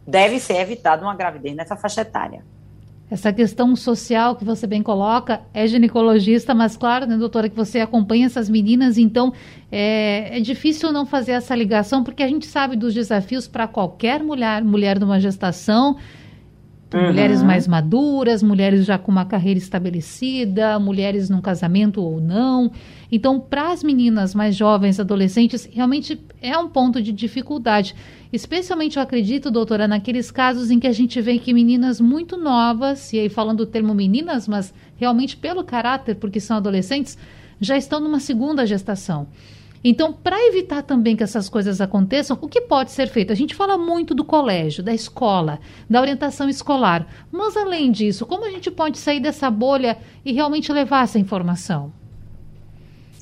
deve 0.07 0.39
ser 0.39 0.57
evitada 0.57 1.03
uma 1.03 1.15
gravidez 1.15 1.55
nessa 1.55 1.77
faixa 1.77 2.01
etária. 2.01 2.43
Essa 3.11 3.33
questão 3.33 3.77
social 3.77 4.35
que 4.35 4.45
você 4.45 4.67
bem 4.67 4.83
coloca 4.83 5.43
é 5.53 5.67
ginecologista, 5.67 6.55
mas 6.55 6.77
claro, 6.77 7.07
né, 7.07 7.17
doutora, 7.17 7.51
que 7.51 7.57
você 7.57 7.81
acompanha 7.81 8.27
essas 8.27 8.49
meninas, 8.49 8.97
então 8.97 9.33
é, 9.71 10.39
é 10.39 10.41
difícil 10.41 10.91
não 10.91 11.05
fazer 11.05 11.33
essa 11.33 11.55
ligação, 11.55 12.03
porque 12.03 12.23
a 12.23 12.29
gente 12.29 12.47
sabe 12.47 12.77
dos 12.77 12.95
desafios 12.95 13.47
para 13.47 13.69
qualquer 13.69 14.23
mulher, 14.23 14.65
mulher 14.65 14.99
numa 14.99 15.21
gestação, 15.21 15.97
Uhum. 16.95 17.07
Mulheres 17.07 17.43
mais 17.43 17.67
maduras, 17.67 18.41
mulheres 18.41 18.87
já 18.87 18.97
com 18.97 19.11
uma 19.11 19.25
carreira 19.25 19.59
estabelecida, 19.59 20.79
mulheres 20.79 21.29
num 21.29 21.41
casamento 21.41 22.01
ou 22.01 22.21
não. 22.21 22.71
Então, 23.11 23.41
para 23.41 23.73
as 23.73 23.83
meninas 23.83 24.33
mais 24.33 24.55
jovens, 24.55 25.01
adolescentes, 25.01 25.69
realmente 25.73 26.21
é 26.41 26.57
um 26.57 26.69
ponto 26.69 27.03
de 27.03 27.11
dificuldade. 27.11 27.97
Especialmente, 28.33 28.97
eu 28.97 29.03
acredito, 29.03 29.51
doutora, 29.51 29.89
naqueles 29.89 30.31
casos 30.31 30.71
em 30.71 30.79
que 30.79 30.87
a 30.87 30.93
gente 30.93 31.21
vê 31.21 31.37
que 31.37 31.53
meninas 31.53 32.01
muito 32.01 32.37
novas, 32.37 33.13
e 33.13 33.19
aí 33.19 33.29
falando 33.29 33.63
o 33.63 33.67
termo 33.67 33.93
meninas, 33.93 34.47
mas 34.47 34.73
realmente 34.97 35.37
pelo 35.37 35.65
caráter, 35.65 36.15
porque 36.15 36.39
são 36.39 36.59
adolescentes, 36.59 37.19
já 37.61 37.77
estão 37.77 37.99
numa 37.99 38.21
segunda 38.21 38.65
gestação. 38.65 39.27
Então, 39.87 40.14
para 40.14 40.41
evitar 40.49 40.83
também 40.83 41.14
que 41.14 41.23
essas 41.23 41.47
coisas 41.47 41.79
aconteçam, 41.79 42.38
o 42.41 42.49
que 42.49 42.62
pode 42.62 42.91
ser 42.91 43.07
feito? 43.07 43.31
A 43.31 43.37
gente 43.37 43.55
fala 43.55 43.76
muito 43.76 44.14
do 44.14 44.25
colégio, 44.25 44.83
da 44.83 44.95
escola, 44.95 45.61
da 45.88 46.00
orientação 46.00 46.49
escolar, 46.49 47.07
mas 47.31 47.55
além 47.55 47.93
disso, 47.93 48.25
como 48.25 48.47
a 48.47 48.50
gente 48.50 48.71
pode 48.71 48.97
sair 48.97 49.21
dessa 49.21 49.50
bolha 49.50 49.99
e 50.25 50.33
realmente 50.33 50.73
levar 50.73 51.05
essa 51.05 51.19
informação? 51.19 51.93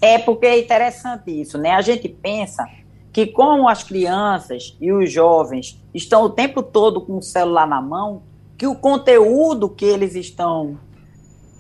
É 0.01 0.19
porque 0.19 0.47
é 0.47 0.61
interessante 0.61 1.33
isso, 1.33 1.59
né? 1.59 1.73
A 1.73 1.81
gente 1.81 2.09
pensa 2.09 2.65
que 3.13 3.27
como 3.27 3.69
as 3.69 3.83
crianças 3.83 4.77
e 4.81 4.93
os 4.93 5.11
jovens 5.11 5.83
estão 5.93 6.23
o 6.23 6.31
tempo 6.31 6.63
todo 6.63 7.01
com 7.01 7.19
o 7.19 7.23
celular 7.23 7.67
na 7.67 7.83
mão, 7.83 8.23
que 8.57 8.69
o 8.69 8.77
conteúdo 8.77 9.69
que 9.69 9.85
eles 9.85 10.15
estão 10.15 10.79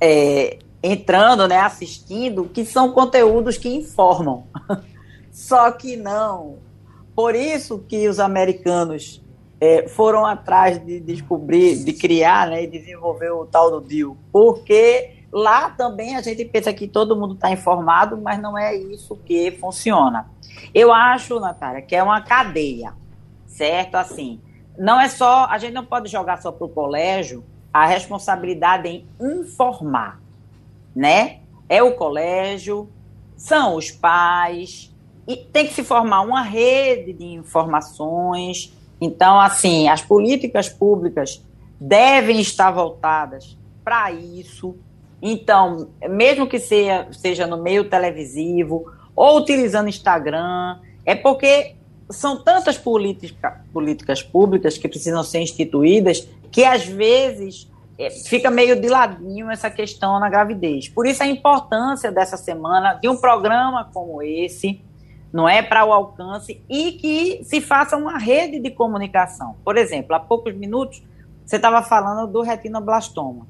é, 0.01 0.59
entrando, 0.81 1.49
né, 1.49 1.59
assistindo, 1.59 2.45
que 2.45 2.65
são 2.65 2.93
conteúdos 2.93 3.59
que 3.59 3.69
informam. 3.69 4.45
Só 5.33 5.73
que 5.73 5.97
não. 5.97 6.59
Por 7.17 7.35
isso 7.35 7.79
que 7.89 8.07
os 8.07 8.21
americanos 8.21 9.23
é, 9.59 9.89
foram 9.89 10.27
atrás 10.27 10.85
de 10.85 11.01
descobrir, 11.01 11.83
de 11.83 11.93
criar 11.95 12.49
né, 12.49 12.65
e 12.65 12.67
desenvolver 12.67 13.31
o 13.31 13.47
tal 13.47 13.71
do 13.71 13.81
DIL. 13.81 14.17
Porque 14.31 15.25
lá 15.33 15.71
também 15.71 16.17
a 16.17 16.21
gente 16.21 16.45
pensa 16.45 16.73
que 16.73 16.87
todo 16.87 17.17
mundo 17.17 17.35
está 17.35 17.51
informado, 17.51 18.21
mas 18.21 18.41
não 18.41 18.59
é 18.59 18.77
isso 18.77 19.17
que 19.25 19.51
funciona. 19.53 20.29
Eu 20.75 20.93
acho, 20.93 21.41
Natália, 21.41 21.81
que 21.81 21.97
é 21.97 22.03
uma 22.03 22.21
cadeia, 22.21 22.93
certo? 23.47 23.95
Assim, 23.95 24.41
não 24.79 25.01
é 25.01 25.09
só, 25.09 25.47
a 25.47 25.57
gente 25.59 25.73
não 25.73 25.85
pode 25.85 26.11
jogar 26.11 26.43
só 26.43 26.53
para 26.53 26.67
o 26.67 26.69
colégio 26.69 27.43
a 27.73 27.87
responsabilidade 27.87 28.89
em 28.89 29.07
informar, 29.21 30.21
né? 30.95 31.41
É 31.69 31.83
o 31.83 31.95
colégio, 31.95 32.91
são 33.35 33.77
os 33.77 33.91
pais, 33.91 34.92
e 35.27 35.37
tem 35.37 35.67
que 35.67 35.75
se 35.75 35.85
formar 35.85 36.23
uma 36.23 36.43
rede 36.43 37.13
de 37.13 37.25
informações. 37.25 38.73
Então, 39.01 39.41
assim, 39.41 39.89
as 39.89 40.03
políticas 40.03 40.69
públicas 40.69 41.43
devem 41.81 42.41
estar 42.41 42.71
voltadas 42.71 43.57
para 43.85 44.13
isso. 44.13 44.77
Então, 45.21 45.89
mesmo 46.09 46.47
que 46.47 46.59
seja, 46.59 47.09
seja 47.13 47.47
no 47.47 47.63
meio 47.63 47.89
televisivo 47.89 48.87
ou 49.15 49.39
utilizando 49.39 49.89
Instagram, 49.89 50.79
é 51.05 51.15
porque 51.15 51.77
são 52.11 52.43
tantas 52.43 52.77
política, 52.77 53.65
políticas 53.73 54.23
públicas 54.23 54.77
que 54.77 54.89
precisam 54.89 55.23
ser 55.23 55.41
instituídas 55.41 56.29
que 56.51 56.65
às 56.65 56.85
vezes 56.85 57.71
é, 57.99 58.11
fica 58.11 58.51
meio 58.51 58.81
de 58.81 58.89
ladinho 58.89 59.51
essa 59.51 59.71
questão 59.71 60.21
na 60.21 60.29
gravidez. 60.29 60.89
Por 60.89 61.07
isso 61.07 61.23
a 61.23 61.27
importância 61.27 62.13
dessa 62.13 62.37
semana 62.37 62.95
de 62.95 63.09
um 63.09 63.17
programa 63.17 63.89
como 63.93 64.23
esse, 64.23 64.81
não 65.33 65.49
é 65.49 65.63
para 65.63 65.85
o 65.85 65.93
alcance 65.93 66.63
e 66.69 66.93
que 66.93 67.43
se 67.45 67.61
faça 67.61 67.97
uma 67.97 68.19
rede 68.19 68.61
de 68.61 68.71
comunicação. 68.71 69.57
Por 69.65 69.77
exemplo, 69.77 70.15
há 70.15 70.21
poucos 70.21 70.55
minutos 70.55 71.03
você 71.45 71.57
estava 71.57 71.83
falando 71.83 72.31
do 72.31 72.43
retinoblastoma. 72.43 73.47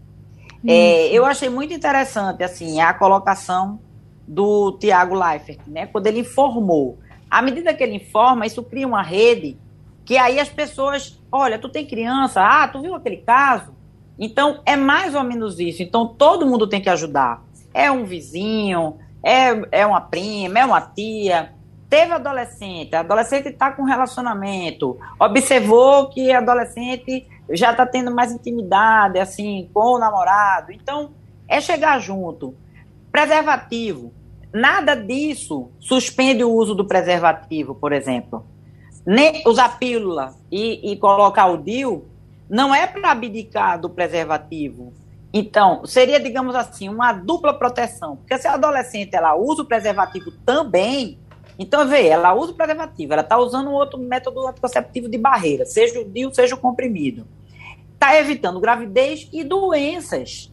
É, 0.66 1.08
eu 1.08 1.26
achei 1.26 1.48
muito 1.48 1.74
interessante 1.74 2.42
assim 2.44 2.80
a 2.80 2.94
colocação 2.94 3.80
do 4.26 4.72
Tiago 4.78 5.14
Leifert, 5.14 5.60
né? 5.66 5.86
Quando 5.86 6.06
ele 6.06 6.20
informou, 6.20 6.98
à 7.28 7.42
medida 7.42 7.74
que 7.74 7.82
ele 7.82 7.96
informa, 7.96 8.46
isso 8.46 8.62
cria 8.62 8.86
uma 8.86 9.02
rede 9.02 9.58
que 10.04 10.16
aí 10.16 10.38
as 10.38 10.48
pessoas, 10.48 11.20
olha, 11.30 11.58
tu 11.58 11.68
tem 11.68 11.86
criança, 11.86 12.40
ah, 12.40 12.68
tu 12.68 12.80
viu 12.80 12.94
aquele 12.94 13.18
caso? 13.18 13.74
Então 14.18 14.60
é 14.64 14.76
mais 14.76 15.14
ou 15.14 15.24
menos 15.24 15.58
isso. 15.58 15.82
Então 15.82 16.06
todo 16.06 16.46
mundo 16.46 16.66
tem 16.66 16.80
que 16.80 16.88
ajudar. 16.88 17.42
É 17.74 17.90
um 17.90 18.04
vizinho, 18.04 18.98
é, 19.22 19.80
é 19.80 19.86
uma 19.86 20.00
prima, 20.00 20.60
é 20.60 20.64
uma 20.64 20.80
tia, 20.80 21.52
teve 21.92 22.14
adolescente, 22.14 22.96
a 22.96 23.00
adolescente 23.00 23.50
está 23.50 23.70
com 23.70 23.82
relacionamento, 23.82 24.98
observou 25.20 26.08
que 26.08 26.32
a 26.32 26.38
adolescente 26.38 27.28
já 27.50 27.72
está 27.72 27.84
tendo 27.84 28.10
mais 28.10 28.32
intimidade, 28.32 29.18
assim, 29.18 29.68
com 29.74 29.96
o 29.96 29.98
namorado. 29.98 30.72
Então, 30.72 31.12
é 31.46 31.60
chegar 31.60 31.98
junto. 31.98 32.54
Preservativo. 33.10 34.10
Nada 34.54 34.94
disso 34.94 35.70
suspende 35.78 36.42
o 36.42 36.50
uso 36.50 36.74
do 36.74 36.86
preservativo, 36.86 37.74
por 37.74 37.92
exemplo. 37.92 38.46
Nem 39.04 39.42
usar 39.46 39.78
pílula 39.78 40.34
e, 40.50 40.92
e 40.92 40.96
colocar 40.96 41.48
o 41.48 41.58
DIU 41.58 42.06
não 42.48 42.74
é 42.74 42.86
para 42.86 43.10
abdicar 43.10 43.78
do 43.78 43.90
preservativo. 43.90 44.94
Então, 45.30 45.84
seria, 45.84 46.18
digamos 46.18 46.54
assim, 46.54 46.88
uma 46.88 47.12
dupla 47.12 47.52
proteção. 47.52 48.16
Porque 48.16 48.38
se 48.38 48.48
a 48.48 48.54
adolescente 48.54 49.14
ela 49.14 49.34
usa 49.34 49.60
o 49.60 49.66
preservativo 49.66 50.30
também, 50.46 51.18
Então, 51.62 51.86
vê, 51.86 52.08
ela 52.08 52.34
usa 52.34 52.50
o 52.50 52.54
preservativo, 52.56 53.12
ela 53.12 53.22
está 53.22 53.38
usando 53.38 53.70
outro 53.70 53.96
método 53.96 54.48
anticonceptivo 54.48 55.08
de 55.08 55.16
barreira, 55.16 55.64
seja 55.64 56.00
o 56.00 56.04
DIU, 56.04 56.34
seja 56.34 56.56
o 56.56 56.58
comprimido. 56.58 57.24
Está 57.94 58.18
evitando 58.18 58.58
gravidez 58.58 59.28
e 59.32 59.44
doenças. 59.44 60.52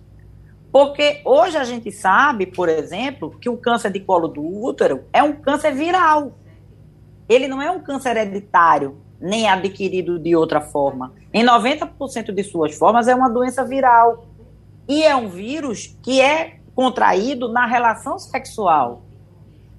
Porque 0.71 1.19
hoje 1.25 1.57
a 1.57 1.63
gente 1.63 1.91
sabe, 1.91 2.45
por 2.45 2.69
exemplo, 2.69 3.31
que 3.39 3.49
o 3.49 3.57
câncer 3.57 3.91
de 3.91 3.99
colo 3.99 4.27
do 4.27 4.43
útero 4.43 5.03
é 5.11 5.23
um 5.23 5.33
câncer 5.33 5.73
viral. 5.73 6.33
Ele 7.27 7.47
não 7.47 7.59
é 7.59 7.71
um 7.71 7.79
câncer 7.79 8.15
hereditário, 8.15 9.01
nem 9.19 9.49
adquirido 9.49 10.19
de 10.19 10.35
outra 10.35 10.61
forma. 10.61 11.11
Em 11.33 11.43
90% 11.43 12.31
de 12.31 12.43
suas 12.43 12.75
formas 12.75 13.07
é 13.07 13.15
uma 13.15 13.31
doença 13.31 13.65
viral. 13.65 14.27
E 14.87 15.01
é 15.03 15.15
um 15.15 15.27
vírus 15.27 15.97
que 16.03 16.21
é 16.21 16.59
contraído 16.75 17.51
na 17.51 17.65
relação 17.65 18.19
sexual. 18.19 19.08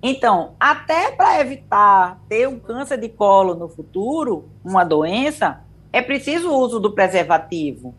Então, 0.02 0.54
até 0.58 1.10
para 1.12 1.40
evitar 1.40 2.20
ter 2.28 2.48
um 2.48 2.58
câncer 2.58 2.98
de 2.98 3.08
colo 3.08 3.54
no 3.54 3.68
futuro, 3.68 4.48
uma 4.64 4.82
doença, 4.82 5.60
é 5.92 6.00
preciso 6.00 6.50
o 6.50 6.58
uso 6.58 6.80
do 6.80 6.92
preservativo, 6.92 7.94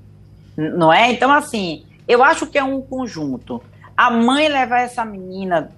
não 0.58 0.92
é? 0.92 1.12
Então, 1.12 1.32
assim, 1.32 1.86
eu 2.08 2.24
acho 2.24 2.48
que 2.48 2.58
é 2.58 2.64
um 2.64 2.82
conjunto. 2.82 3.62
A 3.96 4.10
mãe 4.10 4.48
levar 4.48 4.82
essa 4.82 5.06
menina, 5.06 5.72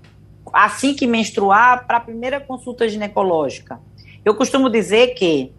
assim 0.53 0.93
que 0.93 1.05
menstruar, 1.05 1.85
para 1.85 1.97
a 1.97 2.01
primeira 2.01 2.39
consulta 2.39 2.87
ginecológica. 2.87 3.79
Eu 4.23 4.33
costumo 4.35 4.69
dizer 4.69 5.15
que 5.15 5.51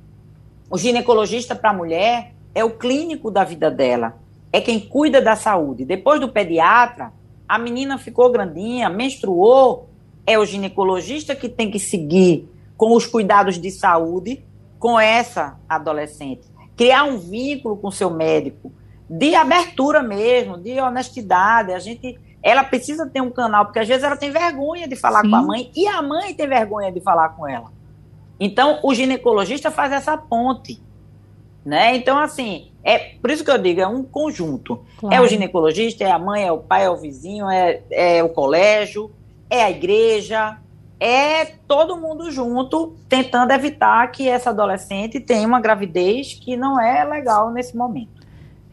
o 0.70 0.78
ginecologista 0.78 1.54
para 1.54 1.70
a 1.70 1.74
mulher 1.74 2.32
é 2.54 2.64
o 2.64 2.70
clínico 2.70 3.30
da 3.30 3.44
vida 3.44 3.70
dela, 3.70 4.16
é 4.50 4.60
quem 4.60 4.80
cuida 4.80 5.20
da 5.20 5.36
saúde. 5.36 5.84
Depois 5.84 6.20
do 6.20 6.30
pediatra, 6.30 7.12
a 7.46 7.58
menina 7.58 7.98
ficou 7.98 8.30
grandinha, 8.30 8.88
menstruou, 8.88 9.90
é 10.26 10.38
o 10.38 10.44
ginecologista 10.44 11.34
que 11.34 11.48
tem 11.48 11.70
que 11.70 11.78
seguir 11.78 12.48
com 12.76 12.94
os 12.94 13.06
cuidados 13.06 13.58
de 13.58 13.70
saúde 13.70 14.44
com 14.78 14.98
essa 14.98 15.58
adolescente. 15.68 16.42
Criar 16.76 17.04
um 17.04 17.18
vínculo 17.18 17.76
com 17.76 17.90
seu 17.90 18.10
médico, 18.10 18.72
de 19.08 19.34
abertura 19.34 20.02
mesmo, 20.02 20.58
de 20.58 20.80
honestidade. 20.80 21.72
A 21.72 21.78
gente, 21.78 22.18
ela 22.42 22.64
precisa 22.64 23.06
ter 23.06 23.20
um 23.20 23.30
canal, 23.30 23.64
porque 23.66 23.78
às 23.78 23.88
vezes 23.88 24.02
ela 24.02 24.16
tem 24.16 24.30
vergonha 24.30 24.88
de 24.88 24.96
falar 24.96 25.22
Sim. 25.22 25.30
com 25.30 25.36
a 25.36 25.42
mãe 25.42 25.70
e 25.74 25.86
a 25.86 26.02
mãe 26.02 26.34
tem 26.34 26.48
vergonha 26.48 26.90
de 26.90 27.00
falar 27.00 27.30
com 27.30 27.46
ela. 27.48 27.72
Então, 28.38 28.80
o 28.82 28.92
ginecologista 28.92 29.70
faz 29.70 29.92
essa 29.92 30.16
ponte. 30.16 30.82
Né? 31.64 31.96
Então, 31.96 32.18
assim, 32.18 32.70
é 32.82 32.98
por 32.98 33.30
isso 33.30 33.42
que 33.42 33.50
eu 33.50 33.56
digo, 33.56 33.80
é 33.80 33.86
um 33.86 34.02
conjunto. 34.02 34.84
Claro. 34.98 35.14
É 35.14 35.20
o 35.20 35.26
ginecologista, 35.26 36.04
é 36.04 36.10
a 36.10 36.18
mãe, 36.18 36.44
é 36.44 36.52
o 36.52 36.58
pai, 36.58 36.84
é 36.84 36.90
o 36.90 36.96
vizinho, 36.96 37.48
é, 37.48 37.80
é 37.90 38.22
o 38.22 38.28
colégio, 38.28 39.10
é 39.48 39.62
a 39.62 39.70
igreja, 39.70 40.58
é 40.98 41.44
todo 41.44 41.96
mundo 41.96 42.30
junto 42.30 42.96
tentando 43.08 43.52
evitar 43.52 44.10
que 44.10 44.28
essa 44.28 44.50
adolescente 44.50 45.20
tenha 45.20 45.46
uma 45.46 45.60
gravidez 45.60 46.34
que 46.34 46.56
não 46.56 46.80
é 46.80 47.04
legal 47.04 47.50
nesse 47.50 47.76
momento. 47.76 48.23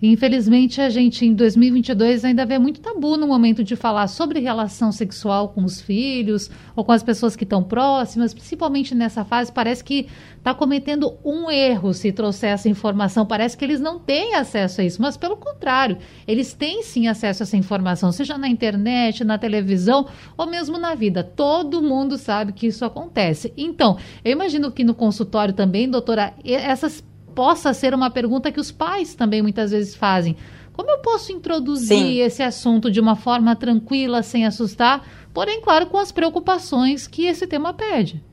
Infelizmente, 0.01 0.81
a 0.81 0.89
gente 0.89 1.23
em 1.27 1.35
2022 1.35 2.25
ainda 2.25 2.43
vê 2.43 2.57
muito 2.57 2.81
tabu 2.81 3.17
no 3.17 3.27
momento 3.27 3.63
de 3.63 3.75
falar 3.75 4.07
sobre 4.07 4.39
relação 4.39 4.91
sexual 4.91 5.49
com 5.49 5.63
os 5.63 5.79
filhos 5.79 6.49
ou 6.75 6.83
com 6.83 6.91
as 6.91 7.03
pessoas 7.03 7.35
que 7.35 7.43
estão 7.43 7.61
próximas, 7.61 8.33
principalmente 8.33 8.95
nessa 8.95 9.23
fase. 9.23 9.51
Parece 9.51 9.83
que 9.83 10.07
está 10.35 10.55
cometendo 10.55 11.19
um 11.23 11.51
erro 11.51 11.93
se 11.93 12.11
trouxer 12.11 12.49
essa 12.49 12.67
informação. 12.67 13.27
Parece 13.27 13.55
que 13.55 13.63
eles 13.63 13.79
não 13.79 13.99
têm 13.99 14.33
acesso 14.33 14.81
a 14.81 14.83
isso, 14.83 14.99
mas 14.99 15.17
pelo 15.17 15.37
contrário, 15.37 15.99
eles 16.27 16.51
têm 16.51 16.81
sim 16.81 17.07
acesso 17.07 17.43
a 17.43 17.45
essa 17.45 17.55
informação, 17.55 18.11
seja 18.11 18.39
na 18.39 18.47
internet, 18.47 19.23
na 19.23 19.37
televisão 19.37 20.07
ou 20.35 20.47
mesmo 20.47 20.79
na 20.79 20.95
vida. 20.95 21.23
Todo 21.23 21.79
mundo 21.79 22.17
sabe 22.17 22.53
que 22.53 22.65
isso 22.65 22.83
acontece. 22.83 23.53
Então, 23.55 23.97
eu 24.25 24.31
imagino 24.31 24.71
que 24.71 24.83
no 24.83 24.95
consultório 24.95 25.53
também, 25.53 25.87
doutora, 25.87 26.33
essas 26.43 27.03
possa 27.35 27.73
ser 27.73 27.93
uma 27.93 28.09
pergunta 28.09 28.51
que 28.51 28.59
os 28.59 28.71
pais 28.71 29.15
também 29.15 29.41
muitas 29.41 29.71
vezes 29.71 29.95
fazem. 29.95 30.35
Como 30.73 30.89
eu 30.89 30.99
posso 30.99 31.31
introduzir 31.31 31.97
Sim. 31.97 32.19
esse 32.21 32.41
assunto 32.41 32.89
de 32.89 32.99
uma 32.99 33.15
forma 33.15 33.55
tranquila, 33.55 34.23
sem 34.23 34.45
assustar, 34.45 35.05
porém, 35.33 35.61
claro, 35.61 35.87
com 35.87 35.97
as 35.97 36.11
preocupações 36.11 37.07
que 37.07 37.25
esse 37.25 37.45
tema 37.45 37.73
pede? 37.73 38.23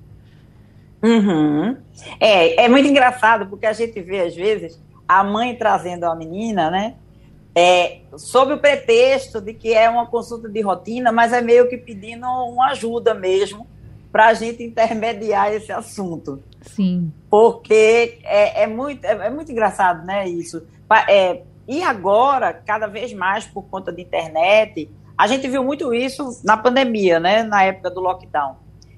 Uhum. 1.02 1.76
É, 2.20 2.64
é 2.64 2.68
muito 2.68 2.88
engraçado, 2.88 3.46
porque 3.46 3.66
a 3.66 3.72
gente 3.72 4.00
vê, 4.00 4.20
às 4.20 4.34
vezes, 4.34 4.80
a 5.06 5.22
mãe 5.24 5.54
trazendo 5.56 6.04
a 6.04 6.14
menina, 6.14 6.70
né? 6.70 6.94
É, 7.54 8.02
sob 8.16 8.52
o 8.52 8.58
pretexto 8.58 9.40
de 9.40 9.52
que 9.52 9.74
é 9.74 9.88
uma 9.90 10.06
consulta 10.06 10.48
de 10.48 10.60
rotina, 10.60 11.10
mas 11.10 11.32
é 11.32 11.40
meio 11.40 11.68
que 11.68 11.76
pedindo 11.76 12.24
uma 12.26 12.68
ajuda 12.70 13.14
mesmo 13.14 13.66
para 14.10 14.28
a 14.28 14.34
gente 14.34 14.62
intermediar 14.62 15.52
esse 15.52 15.70
assunto. 15.70 16.42
Sim. 16.62 17.12
Porque 17.30 18.18
é, 18.24 18.62
é 18.62 18.66
muito, 18.66 19.04
é, 19.04 19.26
é, 19.26 19.30
muito 19.30 19.50
engraçado, 19.52 20.04
né, 20.04 20.28
isso. 20.28 20.62
É, 21.08 21.42
e 21.66 21.82
agora, 21.82 22.52
cada 22.52 22.86
vez 22.86 23.12
mais 23.12 23.46
por 23.46 23.62
conta 23.64 23.92
da 23.92 24.00
internet, 24.00 24.90
a 25.16 25.26
gente 25.26 25.46
viu 25.48 25.62
muito 25.62 25.92
isso 25.92 26.40
na 26.44 26.56
pandemia, 26.56 27.20
né, 27.20 27.42
na 27.42 27.62
época 27.62 27.90
do 27.90 28.00
lockdown, 28.00 28.56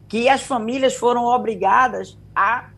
que 0.08 0.28
as 0.28 0.42
famílias 0.42 0.94
foram 0.94 1.24
obrigadas 1.24 2.18
a 2.34 2.70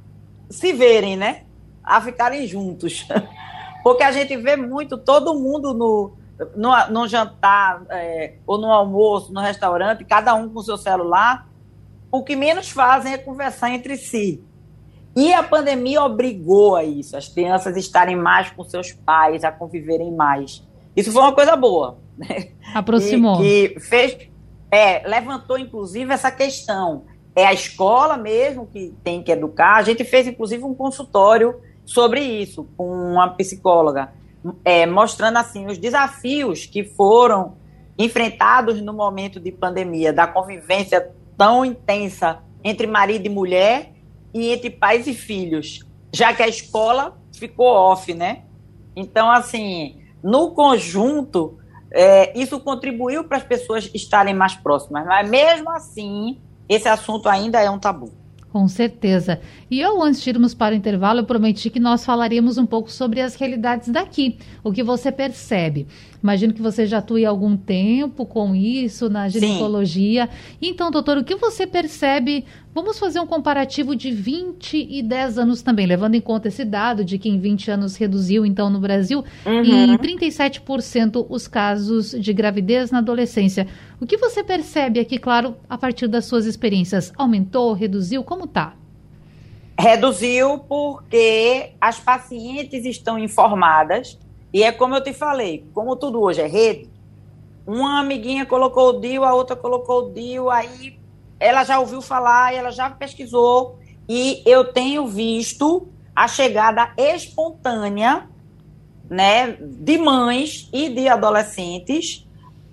se 0.49 0.73
verem, 0.73 1.17
né, 1.17 1.45
a 1.83 2.01
ficarem 2.01 2.47
juntos. 2.47 3.07
Porque 3.83 4.05
a 4.05 4.13
gente 4.13 4.37
vê 4.37 4.55
muito 4.55 4.97
todo 4.97 5.35
mundo 5.35 5.75
no, 5.75 6.13
no, 6.57 6.87
no 6.89 7.09
jantar 7.09 7.83
é, 7.91 8.35
ou 8.47 8.59
no 8.59 8.71
almoço, 8.71 9.33
no 9.33 9.41
restaurante, 9.41 10.05
cada 10.05 10.35
um 10.35 10.49
com 10.49 10.63
seu 10.63 10.79
celular. 10.79 11.49
O 12.13 12.23
que 12.23 12.37
menos 12.37 12.69
fazem 12.69 13.15
é 13.15 13.19
conversar 13.19 13.71
entre 13.71 13.97
si. 13.97 14.45
E 15.17 15.33
a 15.33 15.43
pandemia 15.43 16.03
obrigou 16.03 16.77
a 16.77 16.85
isso, 16.85 17.17
as 17.17 17.27
crianças 17.27 17.75
estarem 17.77 18.17
mais 18.17 18.51
com 18.51 18.63
seus 18.65 18.93
pais, 18.93 19.45
a 19.45 19.51
conviverem 19.51 20.13
mais. 20.13 20.63
Isso 20.95 21.11
foi 21.11 21.23
uma 21.23 21.33
coisa 21.33 21.57
boa. 21.57 21.99
Né? 22.17 22.49
Aproximou. 22.75 23.43
E, 23.43 23.71
que 23.71 23.81
fez, 23.81 24.17
é, 24.71 25.07
levantou, 25.09 25.59
inclusive, 25.59 26.13
essa 26.13 26.31
questão. 26.31 27.05
É 27.35 27.47
a 27.47 27.53
escola 27.53 28.19
mesmo 28.19 28.67
que 28.67 28.95
tem 29.03 29.23
que 29.23 29.33
educar. 29.33 29.77
A 29.77 29.83
gente 29.83 30.05
fez, 30.05 30.27
inclusive, 30.27 30.63
um 30.65 30.75
consultório 30.75 31.59
sobre 31.85 32.21
isso, 32.21 32.69
com 32.77 32.91
uma 32.91 33.29
psicóloga, 33.31 34.13
é, 34.65 34.85
mostrando 34.85 35.39
assim 35.39 35.67
os 35.67 35.79
desafios 35.79 36.67
que 36.67 36.85
foram 36.85 37.57
enfrentados 37.99 38.81
no 38.83 38.93
momento 38.93 39.41
de 39.41 39.51
pandemia, 39.51 40.13
da 40.13 40.27
convivência 40.27 41.11
tão 41.37 41.65
intensa 41.65 42.41
entre 42.65 42.87
marido 42.87 43.27
e 43.27 43.29
mulher 43.29 43.93
e 44.33 44.51
entre 44.51 44.71
pais 44.71 45.07
e 45.07 45.15
filhos, 45.15 45.81
já 46.13 46.33
que 46.33 46.43
a 46.43 46.49
escola 46.49 47.19
ficou 47.33 47.67
off, 47.67 48.13
né? 48.15 48.43
Então, 48.95 49.31
assim, 49.31 50.01
no 50.23 50.53
conjunto, 50.53 51.59
é, 51.91 52.39
isso 52.39 52.61
contribuiu 52.61 53.25
para 53.25 53.39
as 53.39 53.43
pessoas 53.43 53.91
estarem 53.95 54.35
mais 54.35 54.55
próximas, 54.55 55.05
mas 55.05 55.29
mesmo 55.29 55.71
assim, 55.71 56.39
esse 56.69 56.89
assunto 56.89 57.29
ainda 57.29 57.61
é 57.61 57.71
um 57.71 57.79
tabu. 57.79 58.13
Com 58.53 58.69
certeza. 58.69 59.41
E 59.71 59.81
eu, 59.81 60.03
antes 60.03 60.21
de 60.21 60.29
irmos 60.29 60.53
para 60.53 60.75
o 60.75 60.77
intervalo, 60.77 61.21
eu 61.21 61.25
prometi 61.25 61.71
que 61.71 61.81
nós 61.81 62.05
falaríamos 62.05 62.59
um 62.59 62.67
pouco 62.67 62.91
sobre 62.91 63.23
as 63.23 63.35
realidades 63.35 63.89
daqui, 63.89 64.39
o 64.63 64.71
que 64.71 64.83
você 64.83 65.11
percebe. 65.11 65.87
Imagino 66.23 66.55
que 66.55 66.63
você 66.63 66.87
já 66.87 66.99
atua 66.99 67.27
há 67.27 67.29
algum 67.29 67.57
tempo 67.57 68.25
com 68.25 68.55
isso, 68.55 69.11
na 69.11 69.29
ginecologia. 69.29 70.27
Sim. 70.27 70.57
Então, 70.63 70.91
doutor, 70.91 71.19
o 71.19 71.25
que 71.25 71.35
você 71.35 71.67
percebe? 71.67 72.45
Vamos 72.75 72.99
fazer 72.99 73.19
um 73.21 73.27
comparativo 73.27 73.97
de 73.97 74.11
20 74.11 74.87
e 74.89 75.03
10 75.03 75.39
anos 75.39 75.63
também, 75.63 75.85
levando 75.85 76.15
em 76.15 76.21
conta 76.21 76.49
esse 76.49 76.65
dado 76.65 77.05
de 77.05 77.19
que 77.19 77.29
em 77.29 77.39
20 77.39 77.71
anos 77.71 77.97
reduziu, 77.97 78.47
então, 78.47 78.71
no 78.71 78.81
Brasil, 78.81 79.25
uhum. 79.45 79.63
em 79.63 79.99
37% 79.99 81.27
os 81.29 81.49
casos 81.49 82.13
de 82.13 82.33
gravidez 82.33 82.91
na 82.91 82.99
adolescência. 82.99 83.67
O 84.01 84.07
que 84.07 84.17
você 84.17 84.45
percebe 84.45 85.01
aqui, 85.01 85.19
claro, 85.19 85.57
a 85.69 85.77
partir 85.77 86.07
das 86.07 86.25
suas 86.25 86.47
experiências? 86.47 87.13
Aumentou, 87.17 87.73
reduziu? 87.73 88.23
Como 88.23 88.45
está? 88.45 88.75
Reduziu 89.79 90.59
porque 90.61 91.73
as 91.81 91.99
pacientes 91.99 92.85
estão 92.85 93.19
informadas, 93.19 94.19
e 94.53 94.63
é 94.63 94.71
como 94.73 94.95
eu 94.95 95.03
te 95.03 95.13
falei, 95.13 95.67
como 95.73 95.97
tudo 95.97 96.21
hoje 96.21 96.41
é 96.41 96.47
rede, 96.47 96.91
uma 97.67 98.01
amiguinha 98.01 98.45
colocou 98.45 98.91
o 98.91 99.01
DIU, 99.01 99.25
a 99.25 99.35
outra 99.35 99.57
colocou 99.57 100.07
o 100.07 100.11
DIU, 100.11 100.51
aí 100.51 100.99
ela 101.39 101.65
já 101.65 101.79
ouviu 101.79 102.03
falar, 102.03 102.55
ela 102.55 102.71
já 102.71 102.91
pesquisou, 102.91 103.79
e 104.09 104.43
eu 104.45 104.73
tenho 104.73 105.07
visto 105.07 105.89
a 106.15 106.29
chegada 106.29 106.93
espontânea 106.97 108.29
né, 109.09 109.57
de 109.61 109.99
mães 109.99 110.69
e 110.73 110.89
de 110.89 111.09
adolescentes 111.09 112.27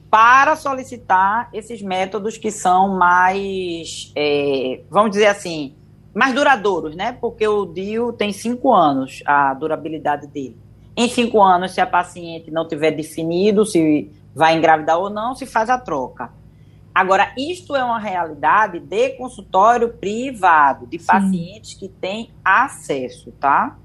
para 0.10 0.56
solicitar 0.56 1.50
esses 1.54 1.82
métodos 1.82 2.38
que 2.38 2.50
são 2.50 2.98
mais, 2.98 4.12
é, 4.16 4.82
vamos 4.90 5.12
dizer 5.12 5.28
assim, 5.28 5.76
mais 6.14 6.34
duradouros, 6.34 6.96
né? 6.96 7.16
Porque 7.22 7.48
o 7.48 7.66
DIU 7.66 8.12
tem 8.14 8.34
cinco 8.34 8.74
anos, 8.74 9.22
a 9.26 9.54
durabilidade 9.54 10.26
dele. 10.28 10.58
Em 10.96 11.08
cinco 11.08 11.42
anos, 11.42 11.72
se 11.72 11.82
a 11.82 11.88
paciente 11.88 12.52
não 12.52 12.68
tiver 12.68 12.92
definido 12.92 13.66
se 13.66 14.12
vai 14.36 14.58
engravidar 14.58 14.98
ou 14.98 15.10
não, 15.10 15.36
se 15.36 15.46
faz 15.46 15.70
a 15.70 15.78
troca. 15.78 16.32
Agora, 16.94 17.32
isto 17.38 17.76
é 17.76 17.84
uma 17.84 18.00
realidade 18.00 18.80
de 18.80 19.10
consultório 19.12 19.90
privado, 19.94 20.88
de 20.88 21.00
Sim. 21.00 21.06
pacientes 21.06 21.74
que 21.76 21.88
têm 21.88 22.32
acesso, 22.44 23.32
tá? 23.34 23.78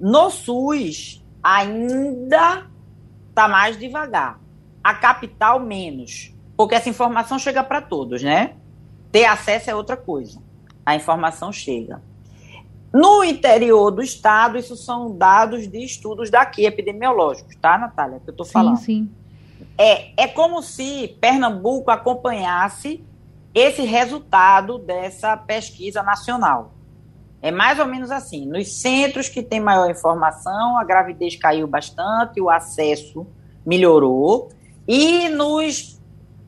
No 0.00 0.30
SUS, 0.30 1.22
ainda 1.42 2.66
está 3.28 3.46
mais 3.46 3.78
devagar. 3.78 4.40
A 4.82 4.94
capital, 4.94 5.60
menos. 5.60 6.34
Porque 6.56 6.74
essa 6.74 6.88
informação 6.88 7.38
chega 7.38 7.62
para 7.62 7.80
todos, 7.80 8.22
né? 8.22 8.56
Ter 9.12 9.26
acesso 9.26 9.70
é 9.70 9.74
outra 9.74 9.96
coisa. 9.96 10.42
A 10.84 10.96
informação 10.96 11.52
chega. 11.52 12.02
No 12.92 13.22
interior 13.22 13.90
do 13.90 14.02
estado, 14.02 14.58
isso 14.58 14.76
são 14.76 15.16
dados 15.16 15.68
de 15.68 15.84
estudos 15.84 16.30
daqui, 16.30 16.64
epidemiológicos, 16.64 17.54
tá, 17.56 17.78
Natália? 17.78 18.20
Que 18.20 18.30
eu 18.30 18.32
estou 18.32 18.46
falando. 18.46 18.78
Sim, 18.78 18.84
sim. 18.84 19.10
É, 19.78 20.24
é 20.24 20.28
como 20.28 20.62
se 20.62 21.16
Pernambuco 21.20 21.90
acompanhasse 21.90 23.04
esse 23.54 23.82
resultado 23.82 24.78
dessa 24.78 25.36
pesquisa 25.36 26.02
nacional. 26.02 26.72
É 27.42 27.50
mais 27.50 27.78
ou 27.78 27.86
menos 27.86 28.10
assim. 28.10 28.46
Nos 28.46 28.72
centros 28.72 29.28
que 29.28 29.42
tem 29.42 29.60
maior 29.60 29.90
informação, 29.90 30.76
a 30.76 30.84
gravidez 30.84 31.36
caiu 31.36 31.66
bastante, 31.66 32.40
o 32.40 32.50
acesso 32.50 33.26
melhorou. 33.64 34.50
E 34.86 35.28
nos 35.28 35.98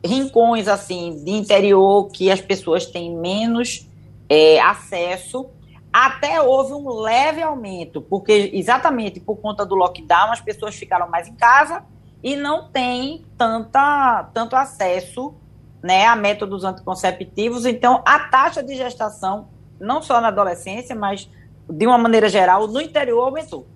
rincões 0.05 0.67
assim 0.67 1.23
de 1.23 1.31
interior 1.31 2.09
que 2.09 2.29
as 2.29 2.41
pessoas 2.41 2.85
têm 2.85 3.15
menos 3.15 3.87
é, 4.29 4.59
acesso, 4.59 5.47
até 5.93 6.41
houve 6.41 6.73
um 6.73 6.89
leve 6.89 7.43
aumento, 7.43 8.01
porque 8.01 8.49
exatamente 8.51 9.19
por 9.19 9.35
conta 9.37 9.63
do 9.63 9.75
lockdown 9.75 10.31
as 10.31 10.41
pessoas 10.41 10.73
ficaram 10.75 11.07
mais 11.07 11.27
em 11.27 11.35
casa 11.35 11.83
e 12.23 12.35
não 12.35 12.67
têm 12.69 13.23
tanta, 13.37 14.27
tanto 14.33 14.55
acesso 14.55 15.35
né, 15.83 16.07
a 16.07 16.15
métodos 16.15 16.63
anticonceptivos. 16.63 17.65
Então, 17.65 18.01
a 18.05 18.19
taxa 18.19 18.63
de 18.63 18.75
gestação, 18.75 19.49
não 19.79 20.01
só 20.01 20.19
na 20.19 20.29
adolescência, 20.29 20.95
mas 20.95 21.29
de 21.69 21.85
uma 21.85 21.97
maneira 21.97 22.27
geral, 22.27 22.67
no 22.67 22.81
interior 22.81 23.25
aumentou. 23.25 23.67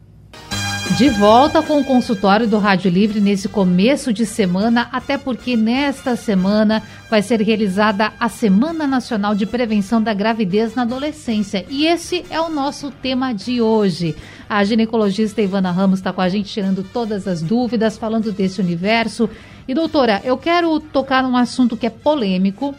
De 0.95 1.09
volta 1.09 1.61
com 1.61 1.79
o 1.79 1.83
consultório 1.83 2.47
do 2.47 2.57
Rádio 2.57 2.89
Livre 2.89 3.19
nesse 3.19 3.47
começo 3.47 4.11
de 4.11 4.25
semana, 4.25 4.89
até 4.91 5.15
porque 5.15 5.55
nesta 5.55 6.15
semana 6.15 6.81
vai 7.09 7.21
ser 7.21 7.39
realizada 7.41 8.13
a 8.19 8.27
Semana 8.29 8.87
Nacional 8.87 9.35
de 9.35 9.45
Prevenção 9.45 10.01
da 10.01 10.13
Gravidez 10.13 10.73
na 10.73 10.83
Adolescência. 10.83 11.65
E 11.69 11.85
esse 11.85 12.25
é 12.31 12.41
o 12.41 12.49
nosso 12.49 12.89
tema 12.89 13.31
de 13.31 13.61
hoje. 13.61 14.15
A 14.49 14.63
ginecologista 14.63 15.39
Ivana 15.39 15.71
Ramos 15.71 15.99
está 15.99 16.11
com 16.11 16.21
a 16.21 16.29
gente 16.29 16.51
tirando 16.51 16.83
todas 16.83 17.27
as 17.27 17.43
dúvidas, 17.43 17.97
falando 17.97 18.31
desse 18.31 18.59
universo. 18.59 19.29
E 19.67 19.75
doutora, 19.75 20.21
eu 20.23 20.35
quero 20.35 20.79
tocar 20.79 21.21
num 21.21 21.37
assunto 21.37 21.77
que 21.77 21.85
é 21.85 21.91
polêmico, 21.91 22.73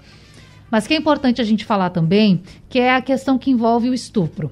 mas 0.69 0.89
que 0.89 0.95
é 0.95 0.97
importante 0.97 1.41
a 1.41 1.45
gente 1.45 1.65
falar 1.65 1.91
também, 1.91 2.43
que 2.69 2.81
é 2.81 2.95
a 2.95 3.03
questão 3.03 3.39
que 3.39 3.51
envolve 3.51 3.91
o 3.91 3.95
estupro. 3.95 4.51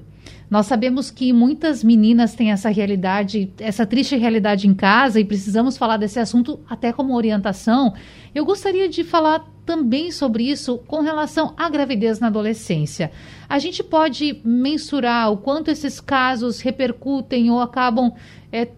Nós 0.49 0.65
sabemos 0.65 1.11
que 1.11 1.33
muitas 1.33 1.83
meninas 1.83 2.33
têm 2.33 2.51
essa 2.51 2.69
realidade, 2.69 3.51
essa 3.59 3.85
triste 3.85 4.15
realidade 4.15 4.65
em 4.65 4.73
casa 4.73 5.19
e 5.19 5.25
precisamos 5.25 5.77
falar 5.77 5.97
desse 5.97 6.19
assunto 6.19 6.59
até 6.69 6.93
como 6.93 7.15
orientação. 7.15 7.93
Eu 8.33 8.45
gostaria 8.45 8.87
de 8.87 9.03
falar 9.03 9.45
também 9.65 10.09
sobre 10.09 10.49
isso 10.49 10.77
com 10.87 11.01
relação 11.01 11.53
à 11.57 11.69
gravidez 11.69 12.21
na 12.21 12.27
adolescência. 12.27 13.11
A 13.49 13.59
gente 13.59 13.83
pode 13.83 14.39
mensurar 14.45 15.29
o 15.29 15.37
quanto 15.37 15.69
esses 15.69 15.99
casos 15.99 16.61
repercutem 16.61 17.51
ou 17.51 17.59
acabam 17.59 18.13
é, 18.49 18.69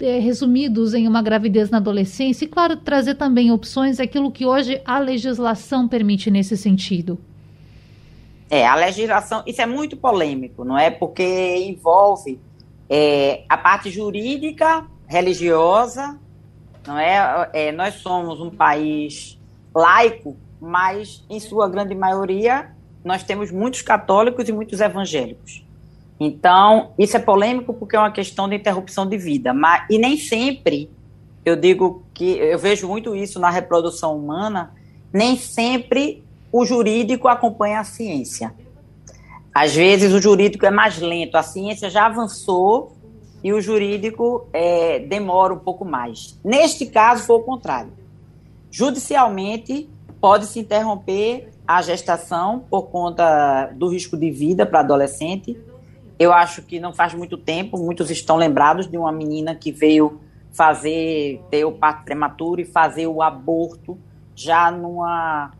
é, 0.00 0.18
resumidos 0.18 0.92
em 0.92 1.06
uma 1.06 1.22
gravidez 1.22 1.70
na 1.70 1.78
adolescência 1.78 2.44
e, 2.44 2.48
claro, 2.48 2.76
trazer 2.76 3.14
também 3.14 3.52
opções 3.52 4.00
aquilo 4.00 4.32
que 4.32 4.44
hoje 4.44 4.80
a 4.84 4.98
legislação 4.98 5.86
permite 5.86 6.32
nesse 6.32 6.56
sentido. 6.56 7.20
É, 8.52 8.66
a 8.66 8.74
legislação, 8.74 9.42
isso 9.46 9.62
é 9.62 9.64
muito 9.64 9.96
polêmico, 9.96 10.62
não 10.62 10.76
é? 10.76 10.90
Porque 10.90 11.56
envolve 11.66 12.38
é, 12.86 13.44
a 13.48 13.56
parte 13.56 13.88
jurídica, 13.88 14.84
religiosa, 15.06 16.20
não 16.86 16.98
é? 16.98 17.48
é? 17.54 17.72
Nós 17.72 17.94
somos 17.94 18.42
um 18.42 18.50
país 18.50 19.40
laico, 19.74 20.36
mas 20.60 21.24
em 21.30 21.40
sua 21.40 21.66
grande 21.66 21.94
maioria 21.94 22.76
nós 23.02 23.22
temos 23.22 23.50
muitos 23.50 23.80
católicos 23.80 24.46
e 24.46 24.52
muitos 24.52 24.82
evangélicos. 24.82 25.64
Então, 26.20 26.92
isso 26.98 27.16
é 27.16 27.20
polêmico 27.20 27.72
porque 27.72 27.96
é 27.96 27.98
uma 27.98 28.12
questão 28.12 28.46
de 28.46 28.56
interrupção 28.56 29.06
de 29.06 29.16
vida, 29.16 29.54
mas 29.54 29.86
e 29.88 29.96
nem 29.96 30.18
sempre 30.18 30.90
eu 31.42 31.56
digo 31.56 32.04
que 32.12 32.36
eu 32.36 32.58
vejo 32.58 32.86
muito 32.86 33.16
isso 33.16 33.40
na 33.40 33.48
reprodução 33.48 34.14
humana, 34.14 34.74
nem 35.10 35.38
sempre 35.38 36.22
o 36.52 36.66
jurídico 36.66 37.26
acompanha 37.26 37.80
a 37.80 37.84
ciência. 37.84 38.54
Às 39.54 39.74
vezes 39.74 40.12
o 40.12 40.20
jurídico 40.20 40.66
é 40.66 40.70
mais 40.70 40.98
lento, 40.98 41.36
a 41.36 41.42
ciência 41.42 41.88
já 41.88 42.06
avançou 42.06 42.92
e 43.42 43.52
o 43.52 43.60
jurídico 43.60 44.46
é, 44.52 44.98
demora 45.00 45.52
um 45.52 45.58
pouco 45.58 45.84
mais. 45.84 46.38
Neste 46.44 46.86
caso, 46.86 47.24
foi 47.24 47.36
o 47.36 47.40
contrário. 47.40 47.92
Judicialmente, 48.70 49.90
pode-se 50.20 50.60
interromper 50.60 51.50
a 51.66 51.82
gestação 51.82 52.64
por 52.70 52.84
conta 52.84 53.66
do 53.74 53.88
risco 53.88 54.16
de 54.16 54.30
vida 54.30 54.64
para 54.64 54.80
adolescente. 54.80 55.58
Eu 56.18 56.32
acho 56.32 56.62
que 56.62 56.78
não 56.78 56.92
faz 56.92 57.14
muito 57.14 57.36
tempo, 57.36 57.76
muitos 57.78 58.10
estão 58.10 58.36
lembrados 58.36 58.86
de 58.86 58.96
uma 58.96 59.10
menina 59.10 59.54
que 59.54 59.72
veio 59.72 60.20
fazer, 60.52 61.42
ter 61.50 61.64
o 61.64 61.72
parto 61.72 62.04
prematuro 62.04 62.60
e 62.60 62.64
fazer 62.64 63.06
o 63.06 63.22
aborto 63.22 63.98
já 64.34 64.70
numa 64.70 65.50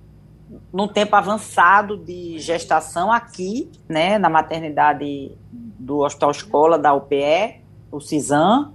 num 0.72 0.88
tempo 0.88 1.14
avançado 1.16 1.96
de 1.96 2.38
gestação 2.38 3.12
aqui, 3.12 3.70
né, 3.88 4.18
na 4.18 4.28
maternidade 4.28 5.32
do 5.50 5.98
Hospital 5.98 6.30
Escola 6.30 6.78
da 6.78 6.92
UPE, 6.94 7.62
o 7.90 8.00
CISAM, 8.00 8.72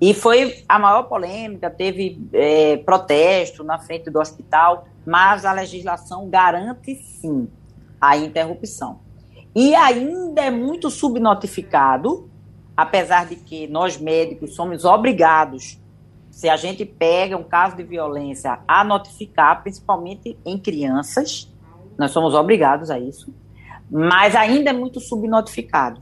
e 0.00 0.12
foi 0.12 0.62
a 0.68 0.78
maior 0.78 1.04
polêmica, 1.04 1.70
teve 1.70 2.20
é, 2.32 2.76
protesto 2.78 3.64
na 3.64 3.78
frente 3.78 4.10
do 4.10 4.18
hospital, 4.18 4.86
mas 5.06 5.44
a 5.44 5.52
legislação 5.52 6.28
garante 6.28 6.94
sim 6.96 7.48
a 8.00 8.16
interrupção. 8.16 9.00
E 9.54 9.74
ainda 9.74 10.42
é 10.42 10.50
muito 10.50 10.90
subnotificado, 10.90 12.28
apesar 12.76 13.26
de 13.26 13.36
que 13.36 13.66
nós 13.66 13.96
médicos 13.98 14.54
somos 14.54 14.84
obrigados 14.84 15.80
se 16.36 16.50
a 16.50 16.56
gente 16.58 16.84
pega 16.84 17.34
um 17.34 17.42
caso 17.42 17.76
de 17.76 17.82
violência 17.82 18.58
a 18.68 18.84
notificar, 18.84 19.62
principalmente 19.62 20.38
em 20.44 20.58
crianças, 20.58 21.50
nós 21.96 22.10
somos 22.10 22.34
obrigados 22.34 22.90
a 22.90 22.98
isso, 22.98 23.34
mas 23.90 24.36
ainda 24.36 24.68
é 24.68 24.72
muito 24.74 25.00
subnotificado. 25.00 25.98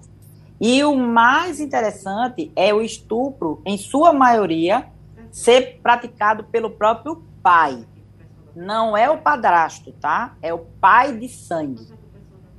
E 0.61 0.83
o 0.83 0.97
mais 0.97 1.61
interessante 1.61 2.51
é 2.57 2.75
o 2.75 2.83
estupro, 2.83 3.63
em 3.65 3.79
sua 3.79 4.13
maioria, 4.13 4.89
ser 5.31 5.79
praticado 5.81 6.43
pelo 6.43 6.71
próprio 6.71 7.23
pai. 7.41 7.87
Não 8.57 8.97
é 8.97 9.09
o 9.09 9.19
padrasto, 9.19 9.93
tá? 9.93 10.37
É 10.43 10.53
o 10.53 10.59
pai 10.81 11.17
de 11.17 11.29
sangue 11.29 11.87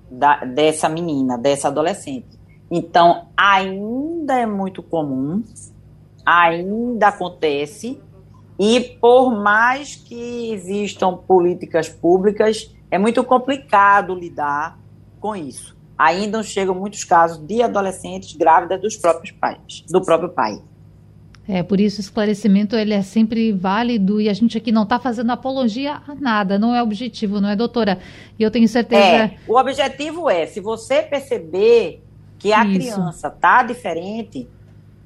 da, 0.10 0.46
dessa 0.46 0.88
menina, 0.88 1.38
dessa 1.38 1.68
adolescente. 1.68 2.40
Então, 2.72 3.28
ainda 3.36 4.40
é 4.40 4.46
muito 4.46 4.82
comum 4.82 5.44
ainda 6.26 7.10
acontece 7.10 8.02
e 8.58 8.80
por 9.02 9.32
mais 9.36 9.96
que 9.96 10.52
existam 10.54 11.18
políticas 11.18 11.90
públicas, 11.90 12.74
é 12.90 12.98
muito 12.98 13.24
complicado 13.24 14.16
lidar 14.16 14.80
com 15.20 15.36
isso. 15.36 15.76
Ainda 15.98 16.42
chegam 16.44 16.76
muitos 16.76 17.04
casos 17.04 17.38
de 17.46 17.62
adolescentes 17.62 18.36
grávidas 18.36 18.82
dos 18.82 18.96
próprios 18.96 19.32
pais, 19.32 19.84
do 19.90 20.02
próprio 20.02 20.30
pai. 20.30 20.62
É, 21.48 21.62
por 21.62 21.80
isso 21.80 21.98
o 21.98 22.02
esclarecimento 22.02 22.76
ele 22.76 22.94
é 22.94 23.04
sempre 23.04 23.52
válido 23.52 24.20
e 24.20 24.28
a 24.28 24.34
gente 24.34 24.58
aqui 24.58 24.72
não 24.72 24.82
está 24.84 25.00
fazendo 25.00 25.32
apologia 25.32 26.02
a 26.08 26.16
nada, 26.16 26.58
não 26.58 26.74
é 26.74 26.82
objetivo, 26.82 27.40
não 27.40 27.50
é, 27.50 27.56
doutora? 27.56 28.00
E 28.38 28.42
eu 28.42 28.50
tenho 28.50 28.68
certeza. 28.68 29.06
É, 29.06 29.38
o 29.48 29.56
objetivo 29.56 30.28
é, 30.28 30.48
se 30.48 30.60
você 30.60 31.04
perceber 31.04 32.04
que 32.40 32.52
a 32.52 32.66
isso. 32.66 32.74
criança 32.74 33.28
está 33.28 33.62
diferente, 33.62 34.48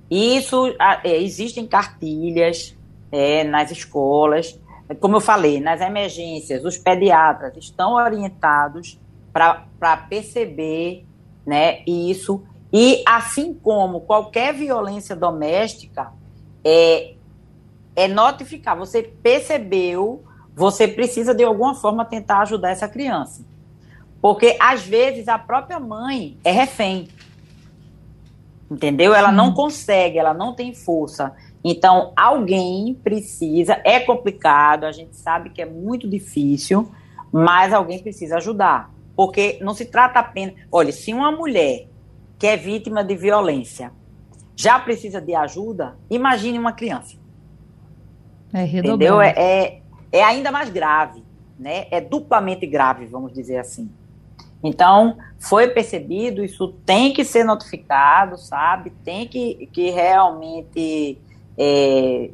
isso 0.09 0.73
é, 1.03 1.17
existem 1.17 1.67
cartilhas 1.67 2.75
é, 3.11 3.43
nas 3.43 3.71
escolas, 3.71 4.59
como 4.99 5.17
eu 5.17 5.21
falei, 5.21 5.59
nas 5.59 5.81
emergências, 5.81 6.65
os 6.65 6.77
pediatras 6.77 7.55
estão 7.57 7.93
orientados 7.93 8.99
para 9.31 9.97
perceber 10.09 11.05
né, 11.45 11.83
isso. 11.85 12.41
E 12.73 13.03
assim 13.05 13.53
como 13.53 14.01
qualquer 14.01 14.53
violência 14.53 15.15
doméstica, 15.15 16.11
é, 16.63 17.13
é 17.95 18.07
notificar. 18.07 18.77
Você 18.77 19.03
percebeu, 19.03 20.23
você 20.55 20.87
precisa 20.87 21.35
de 21.35 21.43
alguma 21.43 21.75
forma 21.75 22.03
tentar 22.03 22.41
ajudar 22.41 22.71
essa 22.71 22.87
criança. 22.87 23.45
Porque 24.21 24.57
às 24.59 24.83
vezes 24.83 25.27
a 25.27 25.37
própria 25.37 25.79
mãe 25.79 26.37
é 26.43 26.51
refém 26.51 27.07
Entendeu? 28.69 29.13
Ela 29.13 29.31
não 29.31 29.53
consegue, 29.53 30.17
ela 30.17 30.33
não 30.33 30.53
tem 30.53 30.73
força. 30.73 31.33
Então, 31.63 32.13
alguém 32.15 32.93
precisa, 32.93 33.81
é 33.83 33.99
complicado, 33.99 34.85
a 34.85 34.91
gente 34.91 35.15
sabe 35.15 35.49
que 35.49 35.61
é 35.61 35.65
muito 35.65 36.07
difícil, 36.07 36.89
mas 37.31 37.73
alguém 37.73 37.99
precisa 37.99 38.37
ajudar. 38.37 38.91
Porque 39.15 39.59
não 39.61 39.73
se 39.73 39.85
trata 39.85 40.19
apenas. 40.19 40.55
Olha, 40.71 40.91
se 40.91 41.13
uma 41.13 41.31
mulher 41.31 41.87
que 42.37 42.47
é 42.47 42.55
vítima 42.55 43.03
de 43.03 43.15
violência 43.15 43.91
já 44.55 44.79
precisa 44.79 45.19
de 45.19 45.35
ajuda, 45.35 45.97
imagine 46.09 46.57
uma 46.57 46.71
criança. 46.71 47.17
É 48.53 48.63
Entendeu? 48.65 49.21
É, 49.21 49.33
é, 49.37 49.81
é 50.11 50.23
ainda 50.23 50.51
mais 50.51 50.69
grave, 50.69 51.23
né? 51.57 51.87
É 51.91 52.01
duplamente 52.01 52.65
grave, 52.65 53.05
vamos 53.05 53.33
dizer 53.33 53.57
assim. 53.57 53.89
Então, 54.63 55.17
foi 55.37 55.69
percebido, 55.69 56.43
isso 56.43 56.73
tem 56.85 57.13
que 57.13 57.23
ser 57.23 57.43
notificado, 57.43 58.37
sabe? 58.37 58.91
Tem 59.03 59.27
que, 59.27 59.69
que 59.71 59.89
realmente 59.89 61.17
é, 61.57 62.29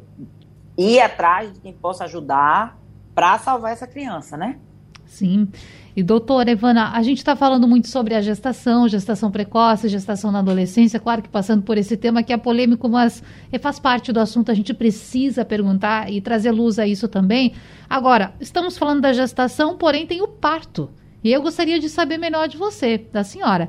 ir 0.76 1.00
atrás 1.00 1.52
de 1.52 1.60
quem 1.60 1.72
possa 1.72 2.04
ajudar 2.04 2.78
para 3.14 3.38
salvar 3.38 3.72
essa 3.72 3.86
criança, 3.86 4.36
né? 4.36 4.58
Sim. 5.06 5.48
E 5.96 6.02
doutora 6.02 6.50
Evana, 6.50 6.90
a 6.92 7.02
gente 7.02 7.18
está 7.18 7.34
falando 7.34 7.66
muito 7.66 7.88
sobre 7.88 8.14
a 8.14 8.20
gestação, 8.20 8.86
gestação 8.86 9.30
precoce, 9.30 9.88
gestação 9.88 10.30
na 10.30 10.40
adolescência, 10.40 11.00
claro 11.00 11.22
que 11.22 11.28
passando 11.28 11.62
por 11.62 11.78
esse 11.78 11.96
tema 11.96 12.22
que 12.22 12.34
é 12.34 12.36
polêmico, 12.36 12.86
mas 12.86 13.22
é, 13.50 13.58
faz 13.58 13.78
parte 13.78 14.12
do 14.12 14.20
assunto, 14.20 14.50
a 14.50 14.54
gente 14.54 14.74
precisa 14.74 15.42
perguntar 15.42 16.12
e 16.12 16.20
trazer 16.20 16.50
luz 16.50 16.78
a 16.78 16.86
isso 16.86 17.08
também. 17.08 17.54
Agora, 17.88 18.34
estamos 18.38 18.76
falando 18.76 19.00
da 19.00 19.12
gestação, 19.14 19.78
porém 19.78 20.06
tem 20.06 20.20
o 20.20 20.28
parto. 20.28 20.90
E 21.26 21.32
eu 21.32 21.42
gostaria 21.42 21.80
de 21.80 21.88
saber 21.88 22.18
melhor 22.18 22.46
de 22.46 22.56
você, 22.56 22.98
da 22.98 23.24
senhora. 23.24 23.68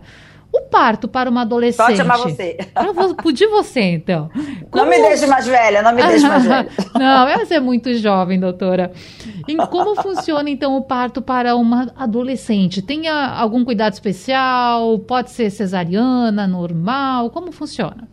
O 0.54 0.62
parto 0.70 1.08
para 1.08 1.28
uma 1.28 1.42
adolescente. 1.42 1.88
Pode 1.88 1.98
chamar 1.98 2.18
você. 2.18 2.56
Eu 2.76 2.94
vou 2.94 3.16
pedir 3.16 3.48
você, 3.48 3.82
então. 3.82 4.30
Como... 4.70 4.86
Não 4.86 4.86
me 4.86 5.02
deixe 5.02 5.26
mais 5.26 5.48
velha, 5.48 5.82
não 5.82 5.92
me 5.92 6.04
deixe 6.04 6.28
mais 6.28 6.46
velha. 6.48 6.70
não, 6.94 7.28
ela 7.28 7.44
é 7.50 7.60
muito 7.60 7.92
jovem, 7.96 8.40
doutora. 8.40 8.92
E 9.48 9.58
como 9.68 10.00
funciona, 10.02 10.48
então, 10.52 10.78
o 10.78 10.84
parto 10.84 11.20
para 11.20 11.56
uma 11.56 11.92
adolescente? 11.96 12.80
Tem 12.84 13.08
algum 13.08 13.66
cuidado 13.66 13.94
especial? 13.94 15.00
Pode 15.00 15.32
ser 15.32 15.50
cesariana, 15.50 16.46
normal? 16.46 17.32
Como 17.32 17.52
funciona? 17.52 18.08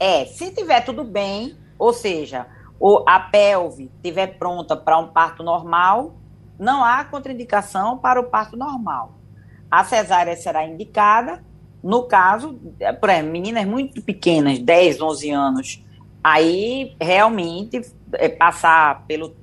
É, 0.00 0.24
se 0.24 0.50
tiver 0.54 0.80
tudo 0.80 1.04
bem, 1.04 1.54
ou 1.78 1.92
seja, 1.92 2.46
a 3.06 3.20
pelve 3.20 3.90
estiver 3.96 4.38
pronta 4.38 4.74
para 4.74 4.98
um 4.98 5.08
parto 5.08 5.42
normal, 5.42 6.14
não 6.58 6.84
há 6.84 7.04
contraindicação 7.04 7.98
para 7.98 8.20
o 8.20 8.24
parto 8.24 8.56
normal 8.56 9.18
a 9.70 9.84
cesárea 9.84 10.36
será 10.36 10.66
indicada 10.66 11.42
no 11.82 12.04
caso, 12.04 12.58
é, 12.78 12.90
exemplo, 12.90 13.32
meninas 13.32 13.66
muito 13.66 14.00
pequenas, 14.02 14.58
10, 14.58 15.00
11 15.00 15.30
anos, 15.30 15.84
aí 16.22 16.94
realmente 17.00 17.80
é, 18.12 18.28
passar 18.28 19.04
pelo, 19.06 19.34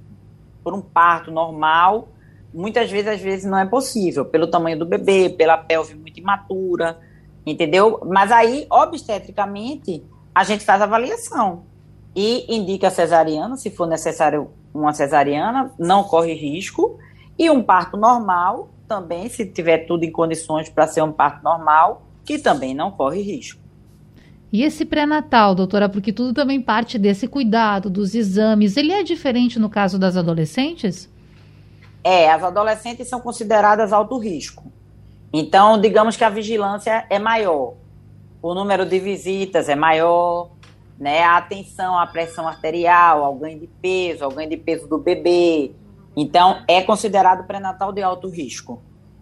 por 0.63 0.73
um 0.73 0.81
parto 0.81 1.31
normal, 1.31 2.09
muitas 2.53 2.89
vezes, 2.89 3.07
às 3.07 3.19
vezes 3.19 3.45
não 3.45 3.57
é 3.57 3.65
possível, 3.65 4.23
pelo 4.23 4.47
tamanho 4.47 4.79
do 4.79 4.85
bebê, 4.85 5.29
pela 5.29 5.57
pelve 5.57 5.95
muito 5.95 6.19
imatura, 6.19 6.97
entendeu? 7.45 7.99
Mas 8.05 8.31
aí, 8.31 8.65
obstetricamente, 8.69 10.03
a 10.33 10.43
gente 10.43 10.63
faz 10.63 10.81
avaliação 10.81 11.65
e 12.15 12.55
indica 12.55 12.89
cesariana, 12.89 13.57
se 13.57 13.69
for 13.69 13.85
necessário 13.85 14.49
uma 14.73 14.93
cesariana, 14.93 15.71
não 15.77 16.03
corre 16.03 16.33
risco, 16.33 16.97
e 17.37 17.49
um 17.49 17.63
parto 17.63 17.97
normal, 17.97 18.69
também, 18.87 19.29
se 19.29 19.45
tiver 19.45 19.85
tudo 19.85 20.03
em 20.03 20.11
condições 20.11 20.67
para 20.67 20.87
ser 20.87 21.03
um 21.03 21.11
parto 21.11 21.43
normal, 21.43 22.03
que 22.25 22.37
também 22.37 22.73
não 22.73 22.91
corre 22.91 23.21
risco. 23.21 23.61
E 24.51 24.63
esse 24.63 24.83
pré-natal, 24.83 25.53
doutora, 25.53 25.87
porque 25.87 26.11
tudo 26.11 26.33
também 26.33 26.59
parte 26.59 26.97
desse 26.97 27.27
cuidado, 27.27 27.89
dos 27.89 28.15
exames, 28.15 28.77
ele 28.77 28.91
é 28.91 29.03
diferente 29.03 29.59
no 29.59 29.69
caso 29.69 29.99
das 29.99 30.17
adolescentes? 30.17 31.07
É, 32.03 32.31
as 32.31 32.43
adolescentes 32.43 33.07
são 33.07 33.21
consideradas 33.21 33.93
alto 33.93 34.17
risco. 34.17 34.71
Então, 35.31 35.79
digamos 35.79 36.17
que 36.17 36.23
a 36.23 36.29
vigilância 36.29 37.05
é 37.09 37.19
maior, 37.19 37.75
o 38.41 38.53
número 38.55 38.85
de 38.85 38.99
visitas 38.99 39.69
é 39.69 39.75
maior, 39.75 40.49
né? 40.99 41.23
A 41.23 41.37
atenção 41.37 41.97
à 41.97 42.05
pressão 42.05 42.47
arterial, 42.47 43.23
ao 43.23 43.35
ganho 43.35 43.59
de 43.59 43.67
peso, 43.67 44.23
ao 44.23 44.31
ganho 44.31 44.49
de 44.49 44.57
peso 44.57 44.87
do 44.87 44.97
bebê, 44.97 45.71
então, 46.15 46.63
é 46.67 46.81
considerado 46.81 47.45
pré-natal 47.47 47.93
de 47.93 48.01
alto 48.01 48.27
risco. 48.27 48.81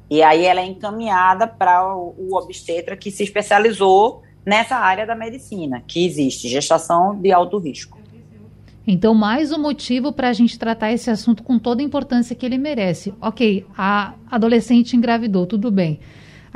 E 0.09 0.23
aí 0.23 0.45
ela 0.45 0.61
é 0.61 0.65
encaminhada 0.65 1.45
para 1.45 1.95
o, 1.95 2.15
o 2.17 2.35
obstetra 2.35 2.95
que 2.97 3.11
se 3.11 3.23
especializou 3.23 4.23
nessa 4.43 4.77
área 4.77 5.05
da 5.05 5.13
medicina, 5.13 5.83
que 5.85 6.05
existe 6.05 6.47
gestação 6.47 7.15
de 7.15 7.31
alto 7.31 7.59
risco. 7.59 7.99
Então, 8.87 9.13
mais 9.13 9.51
um 9.51 9.61
motivo 9.61 10.13
para 10.13 10.29
a 10.29 10.33
gente 10.33 10.57
tratar 10.57 10.93
esse 10.93 11.11
assunto 11.11 11.43
com 11.43 11.59
toda 11.59 11.81
a 11.81 11.85
importância 11.85 12.35
que 12.35 12.45
ele 12.45 12.57
merece. 12.57 13.13
Ok, 13.21 13.65
a 13.77 14.13
adolescente 14.31 14.95
engravidou, 14.95 15.45
tudo 15.45 15.69
bem. 15.69 15.99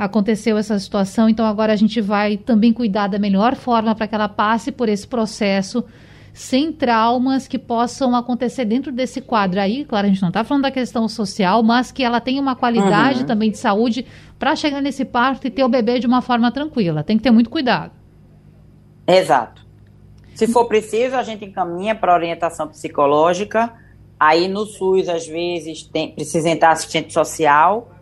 Aconteceu 0.04 0.58
essa 0.58 0.76
situação, 0.80 1.28
então 1.28 1.46
agora 1.46 1.72
a 1.72 1.76
gente 1.76 2.00
vai 2.00 2.36
também 2.36 2.72
cuidar 2.72 3.06
da 3.06 3.20
melhor 3.20 3.54
forma 3.54 3.94
para 3.94 4.08
que 4.08 4.14
ela 4.16 4.28
passe 4.28 4.72
por 4.72 4.88
esse 4.88 5.06
processo 5.06 5.84
sem 6.32 6.72
traumas 6.72 7.46
que 7.46 7.56
possam 7.56 8.16
acontecer 8.16 8.64
dentro 8.64 8.90
desse 8.90 9.20
quadro 9.20 9.60
aí. 9.60 9.84
Claro, 9.84 10.08
a 10.08 10.10
gente 10.10 10.20
não 10.20 10.30
está 10.30 10.42
falando 10.42 10.64
da 10.64 10.72
questão 10.72 11.06
social, 11.08 11.62
mas 11.62 11.92
que 11.92 12.02
ela 12.02 12.20
tenha 12.20 12.42
uma 12.42 12.56
qualidade 12.56 13.20
uhum. 13.20 13.26
também 13.26 13.48
de 13.48 13.58
saúde 13.58 14.04
para 14.40 14.56
chegar 14.56 14.80
nesse 14.80 15.04
parto 15.04 15.46
e 15.46 15.50
ter 15.50 15.62
o 15.62 15.68
bebê 15.68 16.00
de 16.00 16.06
uma 16.08 16.20
forma 16.20 16.50
tranquila. 16.50 17.04
Tem 17.04 17.16
que 17.16 17.22
ter 17.22 17.30
muito 17.30 17.48
cuidado. 17.48 17.92
Exato. 19.06 19.64
Se 20.34 20.48
for 20.48 20.64
preciso, 20.64 21.14
a 21.14 21.22
gente 21.22 21.44
encaminha 21.44 21.94
para 21.94 22.12
orientação 22.12 22.66
psicológica. 22.66 23.72
Aí 24.18 24.48
no 24.48 24.66
SUS, 24.66 25.08
às 25.08 25.28
vezes, 25.28 25.84
tem, 25.84 26.10
precisa 26.10 26.48
entrar 26.48 26.72
assistente 26.72 27.12
social, 27.12 27.92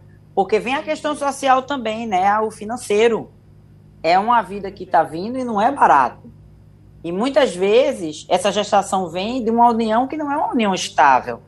porque 0.40 0.59
vem 0.59 0.74
a 0.74 0.83
questão 0.83 1.14
social 1.14 1.64
também, 1.64 2.07
né? 2.07 2.40
O 2.40 2.50
financeiro. 2.50 3.31
É 4.03 4.18
uma 4.18 4.40
vida 4.40 4.70
que 4.70 4.85
está 4.85 5.03
vindo 5.03 5.38
e 5.38 5.44
não 5.44 5.61
é 5.61 5.70
barato. 5.70 6.33
E 7.05 7.12
muitas 7.12 7.55
vezes 7.55 8.24
essa 8.26 8.50
gestação 8.50 9.11
vem 9.11 9.44
de 9.44 9.50
uma 9.50 9.68
união 9.68 10.09
que 10.09 10.16
não 10.16 10.33
é 10.33 10.37
uma 10.38 10.50
união 10.50 10.74
estável. 10.74 11.42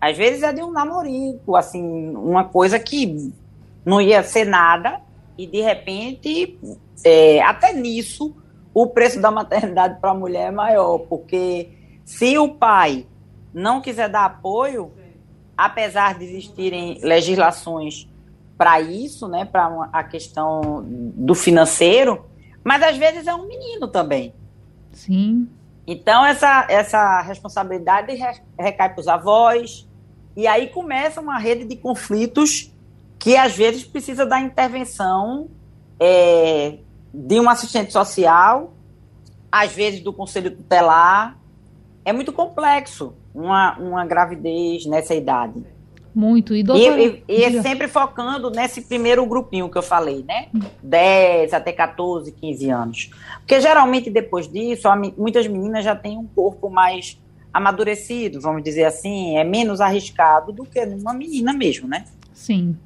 Às 0.00 0.16
vezes 0.16 0.44
é 0.44 0.52
de 0.52 0.62
um 0.62 0.70
namorico, 0.70 1.56
assim, 1.56 2.14
uma 2.14 2.44
coisa 2.44 2.78
que 2.78 3.34
não 3.84 4.00
ia 4.00 4.22
ser 4.22 4.44
nada 4.44 5.00
e 5.36 5.44
de 5.44 5.60
repente, 5.60 6.56
é, 7.04 7.42
até 7.42 7.72
nisso, 7.72 8.36
o 8.72 8.86
preço 8.86 9.20
da 9.20 9.32
maternidade 9.32 10.00
para 10.00 10.12
a 10.12 10.14
mulher 10.14 10.46
é 10.46 10.52
maior, 10.52 10.98
porque 11.08 11.70
se 12.04 12.38
o 12.38 12.50
pai 12.50 13.04
não 13.52 13.80
quiser 13.80 14.08
dar 14.08 14.26
apoio, 14.26 14.92
apesar 15.56 16.16
de 16.16 16.24
existirem 16.24 17.00
legislações 17.02 18.11
para 18.62 18.80
isso, 18.80 19.26
né, 19.26 19.44
para 19.44 19.88
a 19.92 20.04
questão 20.04 20.84
do 20.86 21.34
financeiro, 21.34 22.26
mas 22.62 22.80
às 22.80 22.96
vezes 22.96 23.26
é 23.26 23.34
um 23.34 23.48
menino 23.48 23.88
também. 23.88 24.32
Sim. 24.92 25.48
Então, 25.84 26.24
essa, 26.24 26.64
essa 26.70 27.22
responsabilidade 27.22 28.16
recai 28.56 28.88
para 28.88 29.00
os 29.00 29.08
avós, 29.08 29.88
e 30.36 30.46
aí 30.46 30.68
começa 30.68 31.20
uma 31.20 31.38
rede 31.38 31.64
de 31.64 31.74
conflitos 31.74 32.72
que 33.18 33.36
às 33.36 33.56
vezes 33.56 33.82
precisa 33.82 34.24
da 34.24 34.38
intervenção 34.38 35.48
é, 35.98 36.78
de 37.12 37.40
um 37.40 37.50
assistente 37.50 37.92
social, 37.92 38.74
às 39.50 39.72
vezes 39.72 40.04
do 40.04 40.12
conselho 40.12 40.56
tutelar. 40.56 41.36
É 42.04 42.12
muito 42.12 42.32
complexo 42.32 43.12
uma, 43.34 43.76
uma 43.76 44.06
gravidez 44.06 44.86
nessa 44.86 45.16
idade. 45.16 45.64
Muito. 46.14 46.54
E, 46.54 46.62
doutora... 46.62 47.00
e, 47.00 47.22
e, 47.26 47.44
e 47.44 47.62
sempre 47.62 47.88
focando 47.88 48.50
nesse 48.50 48.82
primeiro 48.82 49.24
grupinho 49.26 49.68
que 49.70 49.78
eu 49.78 49.82
falei, 49.82 50.24
né? 50.26 50.48
10 50.82 51.54
até 51.54 51.72
14, 51.72 52.30
15 52.32 52.70
anos. 52.70 53.10
Porque 53.38 53.60
geralmente 53.60 54.10
depois 54.10 54.46
disso, 54.46 54.88
muitas 55.16 55.46
meninas 55.46 55.84
já 55.84 55.96
têm 55.96 56.18
um 56.18 56.26
corpo 56.26 56.68
mais 56.68 57.18
amadurecido, 57.52 58.40
vamos 58.40 58.62
dizer 58.62 58.84
assim, 58.84 59.36
é 59.36 59.44
menos 59.44 59.80
arriscado 59.80 60.52
do 60.52 60.64
que 60.64 60.84
numa 60.86 61.12
menina 61.12 61.52
mesmo, 61.52 61.86
né? 61.86 62.04
Sim. 62.32 62.76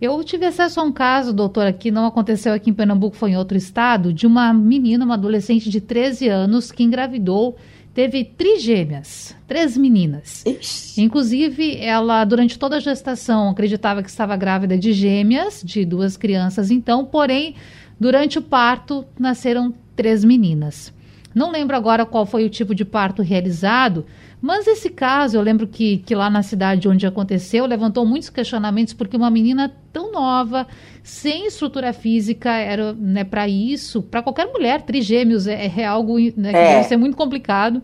Eu 0.00 0.22
tive 0.22 0.44
acesso 0.44 0.80
a 0.80 0.82
um 0.82 0.92
caso, 0.92 1.32
doutora, 1.32 1.72
que 1.72 1.90
não 1.90 2.06
aconteceu 2.06 2.52
aqui 2.52 2.70
em 2.70 2.74
Pernambuco, 2.74 3.16
foi 3.16 3.30
em 3.30 3.36
outro 3.36 3.56
estado, 3.56 4.12
de 4.12 4.26
uma 4.26 4.52
menina, 4.52 5.04
uma 5.04 5.14
adolescente 5.14 5.70
de 5.70 5.80
13 5.80 6.28
anos 6.28 6.70
que 6.70 6.82
engravidou 6.82 7.56
teve 7.96 8.24
trigêmeas, 8.24 9.34
três 9.48 9.74
meninas. 9.74 10.44
Ixi. 10.44 11.00
Inclusive, 11.00 11.78
ela, 11.78 12.26
durante 12.26 12.58
toda 12.58 12.76
a 12.76 12.80
gestação, 12.80 13.48
acreditava 13.48 14.02
que 14.02 14.10
estava 14.10 14.36
grávida 14.36 14.76
de 14.76 14.92
gêmeas, 14.92 15.62
de 15.64 15.82
duas 15.82 16.14
crianças, 16.14 16.70
então, 16.70 17.06
porém, 17.06 17.54
durante 17.98 18.38
o 18.38 18.42
parto, 18.42 19.02
nasceram 19.18 19.72
três 19.96 20.22
meninas. 20.22 20.92
Não 21.34 21.50
lembro 21.50 21.74
agora 21.74 22.04
qual 22.04 22.26
foi 22.26 22.44
o 22.44 22.50
tipo 22.50 22.74
de 22.74 22.84
parto 22.84 23.22
realizado, 23.22 24.04
mas 24.40 24.66
esse 24.66 24.90
caso, 24.90 25.36
eu 25.36 25.42
lembro 25.42 25.66
que, 25.66 25.98
que 25.98 26.14
lá 26.14 26.28
na 26.28 26.42
cidade 26.42 26.88
onde 26.88 27.06
aconteceu, 27.06 27.66
levantou 27.66 28.04
muitos 28.04 28.28
questionamentos, 28.28 28.92
porque 28.92 29.16
uma 29.16 29.30
menina 29.30 29.74
tão 29.92 30.12
nova, 30.12 30.66
sem 31.02 31.46
estrutura 31.46 31.92
física, 31.92 32.50
era 32.54 32.92
né, 32.92 33.24
para 33.24 33.48
isso, 33.48 34.02
para 34.02 34.22
qualquer 34.22 34.46
mulher, 34.46 34.82
trigêmeos 34.82 35.46
é, 35.46 35.72
é 35.76 35.84
algo 35.84 36.18
né, 36.18 36.50
que 36.50 36.56
é. 36.56 36.74
deve 36.76 36.88
ser 36.88 36.96
muito 36.96 37.16
complicado 37.16 37.82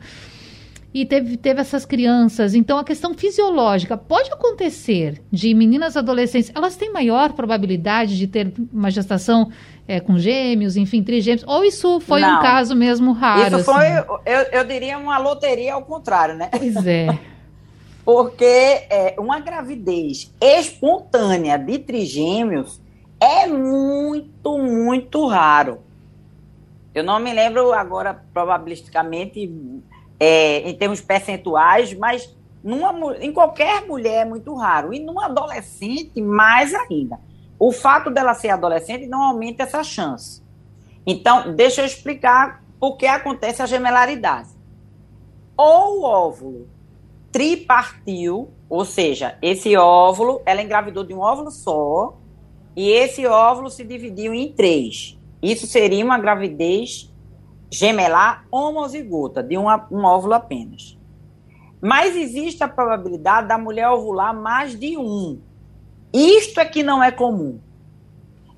e 0.94 1.06
teve, 1.06 1.36
teve 1.36 1.60
essas 1.60 1.86
crianças. 1.86 2.54
Então, 2.54 2.78
a 2.78 2.84
questão 2.84 3.14
fisiológica 3.14 3.96
pode 3.96 4.30
acontecer 4.30 5.22
de 5.30 5.54
meninas 5.54 5.96
adolescentes, 5.96 6.52
elas 6.54 6.76
têm 6.76 6.92
maior 6.92 7.32
probabilidade 7.32 8.18
de 8.18 8.26
ter 8.26 8.52
uma 8.72 8.90
gestação 8.90 9.50
é, 9.86 10.00
com 10.00 10.18
gêmeos, 10.18 10.76
enfim, 10.76 11.02
trigêmeos, 11.02 11.44
ou 11.46 11.64
isso 11.64 12.00
foi 12.00 12.20
Não. 12.20 12.38
um 12.38 12.42
caso 12.42 12.74
mesmo 12.74 13.12
raro? 13.12 13.56
Isso 13.56 13.64
foi, 13.64 13.86
assim? 13.86 14.08
eu, 14.26 14.40
eu 14.52 14.64
diria, 14.64 14.96
uma 14.98 15.18
loteria 15.18 15.74
ao 15.74 15.82
contrário, 15.82 16.34
né? 16.34 16.48
Pois 16.50 16.86
é. 16.86 17.06
Porque 18.04 18.44
é, 18.44 19.14
uma 19.18 19.38
gravidez 19.38 20.32
espontânea 20.40 21.56
de 21.56 21.78
trigêmeos 21.78 22.80
é 23.20 23.46
muito, 23.46 24.58
muito 24.58 25.26
raro. 25.28 25.78
Eu 26.92 27.04
não 27.04 27.18
me 27.20 27.32
lembro 27.32 27.72
agora, 27.72 28.22
probabilisticamente, 28.34 29.50
é, 30.18 30.68
em 30.68 30.74
termos 30.74 31.00
percentuais, 31.00 31.94
mas 31.94 32.34
numa, 32.62 33.16
em 33.18 33.32
qualquer 33.32 33.86
mulher 33.86 34.22
é 34.22 34.28
muito 34.28 34.52
raro. 34.54 34.92
E 34.92 34.98
numa 34.98 35.26
adolescente, 35.26 36.20
mais 36.20 36.74
ainda. 36.74 37.18
O 37.64 37.70
fato 37.70 38.10
dela 38.10 38.34
ser 38.34 38.48
adolescente 38.48 39.06
não 39.06 39.22
aumenta 39.22 39.62
essa 39.62 39.84
chance. 39.84 40.42
Então, 41.06 41.54
deixa 41.54 41.80
eu 41.80 41.86
explicar 41.86 42.60
por 42.80 42.96
que 42.96 43.06
acontece 43.06 43.62
a 43.62 43.66
gemelaridade. 43.66 44.48
Ou 45.56 46.00
o 46.00 46.02
óvulo 46.02 46.68
tripartiu, 47.30 48.50
ou 48.68 48.84
seja, 48.84 49.38
esse 49.40 49.76
óvulo, 49.76 50.42
ela 50.44 50.60
engravidou 50.60 51.04
de 51.04 51.14
um 51.14 51.20
óvulo 51.20 51.52
só, 51.52 52.18
e 52.74 52.90
esse 52.90 53.24
óvulo 53.28 53.70
se 53.70 53.84
dividiu 53.84 54.34
em 54.34 54.52
três. 54.52 55.16
Isso 55.40 55.64
seria 55.64 56.04
uma 56.04 56.18
gravidez 56.18 57.14
gemelar 57.70 58.44
homozigota, 58.50 59.40
de 59.40 59.56
uma, 59.56 59.86
um 59.88 60.02
óvulo 60.02 60.34
apenas. 60.34 60.98
Mas 61.80 62.16
existe 62.16 62.64
a 62.64 62.68
probabilidade 62.68 63.46
da 63.46 63.56
mulher 63.56 63.88
ovular 63.88 64.34
mais 64.34 64.76
de 64.76 64.98
um. 64.98 65.40
Isto 66.12 66.60
é 66.60 66.64
que 66.64 66.82
não 66.82 67.02
é 67.02 67.10
comum. 67.10 67.58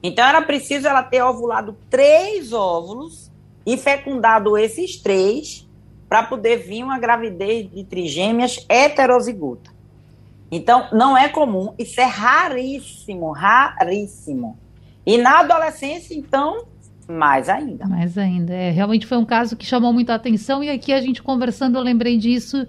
Então 0.02 0.24
era 0.24 0.42
preciso 0.42 0.86
ela 0.86 1.02
ter 1.02 1.22
ovulado 1.22 1.76
três 1.88 2.52
óvulos 2.52 3.30
e 3.64 3.76
fecundado 3.76 4.58
esses 4.58 4.96
três 4.96 5.66
para 6.08 6.22
poder 6.22 6.58
vir 6.58 6.84
uma 6.84 6.98
gravidez 6.98 7.70
de 7.70 7.84
trigêmeas 7.84 8.64
heterozigota. 8.68 9.72
Então 10.50 10.88
não 10.92 11.16
é 11.16 11.28
comum, 11.28 11.74
isso 11.78 12.00
é 12.00 12.04
raríssimo, 12.04 13.32
raríssimo. 13.32 14.58
E 15.06 15.18
na 15.18 15.40
adolescência, 15.40 16.14
então, 16.14 16.66
mais 17.08 17.48
ainda. 17.48 17.86
Mais 17.86 18.16
ainda. 18.16 18.52
É, 18.52 18.70
realmente 18.70 19.06
foi 19.06 19.18
um 19.18 19.24
caso 19.24 19.56
que 19.56 19.66
chamou 19.66 19.92
muita 19.92 20.14
atenção 20.14 20.62
e 20.62 20.70
aqui 20.70 20.92
a 20.92 21.00
gente 21.00 21.22
conversando 21.22 21.76
eu 21.76 21.82
lembrei 21.82 22.16
disso 22.16 22.66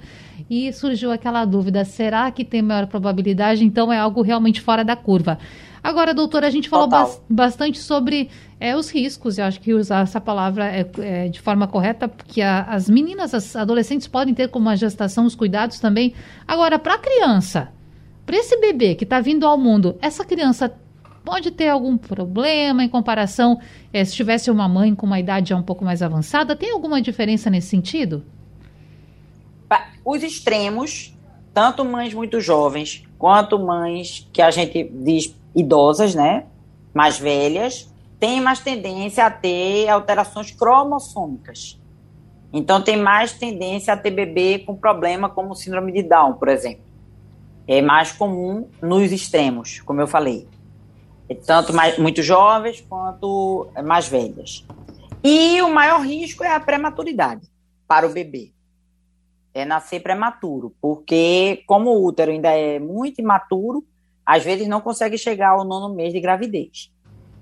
e 0.50 0.72
surgiu 0.74 1.12
aquela 1.12 1.46
dúvida: 1.46 1.86
será 1.86 2.30
que 2.32 2.44
tem 2.44 2.62
maior 2.62 2.88
probabilidade? 2.88 3.64
Então 3.64 3.92
é 3.92 3.98
algo 3.98 4.22
realmente 4.22 4.62
fora 4.62 4.84
da 4.84 4.96
curva. 4.96 5.38
Agora, 5.86 6.16
doutora, 6.16 6.48
a 6.48 6.50
gente 6.50 6.68
falou 6.68 6.88
ba 6.88 7.08
bastante 7.30 7.78
sobre 7.78 8.30
é, 8.60 8.76
os 8.76 8.90
riscos. 8.90 9.38
Eu 9.38 9.46
acho 9.46 9.62
que 9.62 9.72
usar 9.72 10.02
essa 10.02 10.20
palavra 10.20 10.66
é, 10.66 10.90
é 10.98 11.28
de 11.30 11.40
forma 11.40 11.68
correta, 11.68 12.08
porque 12.08 12.42
a, 12.42 12.64
as 12.64 12.90
meninas, 12.90 13.36
as 13.36 13.56
adolescentes 13.56 14.08
podem 14.08 14.34
ter 14.34 14.50
como 14.50 14.66
uma 14.66 14.76
gestação 14.76 15.26
os 15.26 15.36
cuidados 15.36 15.80
também. 15.80 16.14
Agora, 16.48 16.80
para 16.80 16.96
a 16.96 16.98
criança, 16.98 17.70
para 18.26 18.36
esse 18.36 18.60
bebê 18.60 18.96
que 18.96 19.04
está 19.04 19.20
vindo 19.20 19.46
ao 19.46 19.60
mundo, 19.60 19.96
essa 20.02 20.26
criança 20.26 20.74
pode 21.26 21.52
ter 21.52 21.68
algum 21.68 21.98
problema 21.98 22.84
em 22.84 22.88
comparação 22.88 23.60
é, 23.92 24.06
se 24.06 24.14
tivesse 24.14 24.52
uma 24.52 24.70
mãe 24.70 24.94
com 24.94 25.08
uma 25.08 25.20
idade 25.20 25.50
já 25.50 25.58
um 25.58 25.64
pouco 25.64 25.84
mais 25.84 26.02
avançada? 26.04 26.56
Tem 26.56 26.72
alguma 26.72 27.02
diferença 27.02 27.50
nesse 27.50 27.68
sentido? 27.68 28.24
Os 30.06 30.22
extremos, 30.22 31.18
tanto 31.52 31.84
mães 31.84 32.14
muito 32.14 32.40
jovens 32.40 33.04
quanto 33.18 33.58
mães 33.58 34.30
que 34.32 34.42
a 34.42 34.52
gente 34.52 34.84
diz 34.84 35.36
idosas, 35.56 36.14
né, 36.14 36.46
mais 36.94 37.18
velhas, 37.18 37.92
têm 38.20 38.40
mais 38.40 38.60
tendência 38.60 39.26
a 39.26 39.32
ter 39.32 39.90
alterações 39.90 40.52
cromossômicas. 40.52 41.82
Então 42.54 42.82
tem 42.82 42.96
mais 42.96 43.34
tendência 43.34 43.94
a 43.94 43.98
ter 43.98 44.12
bebê 44.12 44.60
com 44.60 44.76
problema 44.76 45.28
como 45.28 45.56
síndrome 45.56 45.92
de 45.92 46.04
Down, 46.04 46.36
por 46.36 46.48
exemplo. 46.48 46.86
É 47.68 47.82
mais 47.82 48.12
comum 48.12 48.68
nos 48.82 49.12
extremos, 49.12 49.82
como 49.82 50.00
eu 50.00 50.08
falei 50.08 50.48
tanto 51.34 51.74
mais, 51.74 51.98
muito 51.98 52.22
jovens 52.22 52.82
quanto 52.88 53.68
mais 53.84 54.08
velhas. 54.08 54.66
E 55.24 55.62
o 55.62 55.74
maior 55.74 56.02
risco 56.02 56.44
é 56.44 56.54
a 56.54 56.60
prematuridade 56.60 57.48
para 57.88 58.06
o 58.06 58.12
bebê. 58.14 58.52
É 59.54 59.66
nascer 59.66 60.02
prematuro, 60.02 60.74
porque 60.80 61.64
como 61.66 61.90
o 61.90 62.06
útero 62.06 62.32
ainda 62.32 62.50
é 62.50 62.78
muito 62.78 63.22
imaturo, 63.22 63.84
às 64.26 64.44
vezes 64.44 64.68
não 64.68 64.82
consegue 64.82 65.18
chegar 65.18 65.50
ao 65.50 65.64
nono 65.64 65.96
mês 65.96 66.14
de 66.14 66.20
gravidez. 66.20 66.92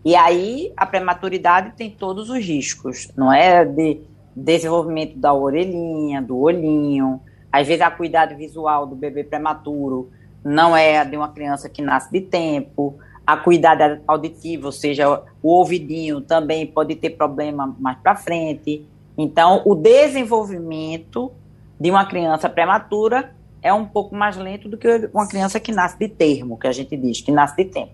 E 0.06 0.15
aí 0.15 0.72
a 0.78 0.86
prematuridade 0.86 1.74
tem 1.76 1.89
todos 1.89 2.30
os 2.30 2.38
riscos, 2.38 3.10
não 3.15 3.32
é 3.32 3.65
de 3.65 4.02
desenvolvimento 4.36 5.17
da 5.17 5.34
orelhinha, 5.34 6.22
do 6.22 6.38
olhinho, 6.38 7.22
às 7.52 7.67
vezes 7.67 7.82
a 7.82 7.91
cuidado 7.91 8.36
visual 8.36 8.86
do 8.86 8.96
bebê 8.96 9.24
prematuro 9.24 10.12
não 10.43 10.76
é 10.76 11.06
de 11.06 11.15
uma 11.15 11.30
criança 11.30 11.69
que 11.69 11.82
nasce 11.82 12.12
de 12.12 12.19
tempo, 12.19 12.98
a 13.12 13.12
acuidade 13.26 14.02
auditiva, 14.08 14.66
ou 14.68 14.72
seja, 14.72 15.22
o 15.42 15.50
ouvidinho 15.50 16.22
também 16.22 16.68
pode 16.68 16.96
ter 16.96 17.12
problema 17.12 17.76
mais 17.80 17.98
para 18.00 18.16
frente. 18.16 18.86
Então, 19.18 19.62
o 19.66 19.76
desenvolvimento 19.76 21.32
de 21.80 21.90
uma 21.90 22.06
criança 22.06 22.50
prematura 22.50 23.34
é 23.62 23.74
um 23.74 23.86
pouco 23.86 24.16
mais 24.16 24.36
lento 24.36 24.68
do 24.68 24.78
que 24.78 25.10
uma 25.14 25.28
criança 25.28 25.60
que 25.60 25.72
nasce 25.72 25.98
de 25.98 26.10
termo, 26.10 26.58
que 26.58 26.68
a 26.68 26.72
gente 26.72 26.96
diz, 26.98 27.22
que 27.22 27.32
nasce 27.32 27.56
de 27.56 27.66
tempo. 27.66 27.92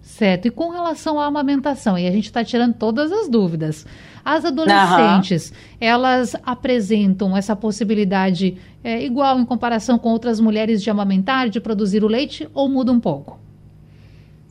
Certo. 0.00 0.46
E 0.46 0.50
com 0.50 0.68
relação 0.68 1.18
à 1.18 1.26
amamentação, 1.26 1.98
e 1.98 2.06
a 2.06 2.10
gente 2.10 2.26
está 2.26 2.44
tirando 2.44 2.74
todas 2.74 3.10
as 3.10 3.26
dúvidas. 3.26 3.86
As 4.22 4.44
adolescentes, 4.44 5.50
uhum. 5.50 5.56
elas 5.80 6.36
apresentam 6.44 7.36
essa 7.36 7.56
possibilidade 7.56 8.56
é, 8.82 9.02
igual 9.02 9.38
em 9.38 9.44
comparação 9.44 9.98
com 9.98 10.10
outras 10.10 10.38
mulheres 10.38 10.82
de 10.82 10.90
amamentar, 10.90 11.48
de 11.48 11.60
produzir 11.60 12.04
o 12.04 12.06
leite, 12.08 12.48
ou 12.54 12.68
muda 12.68 12.92
um 12.92 13.00
pouco? 13.00 13.43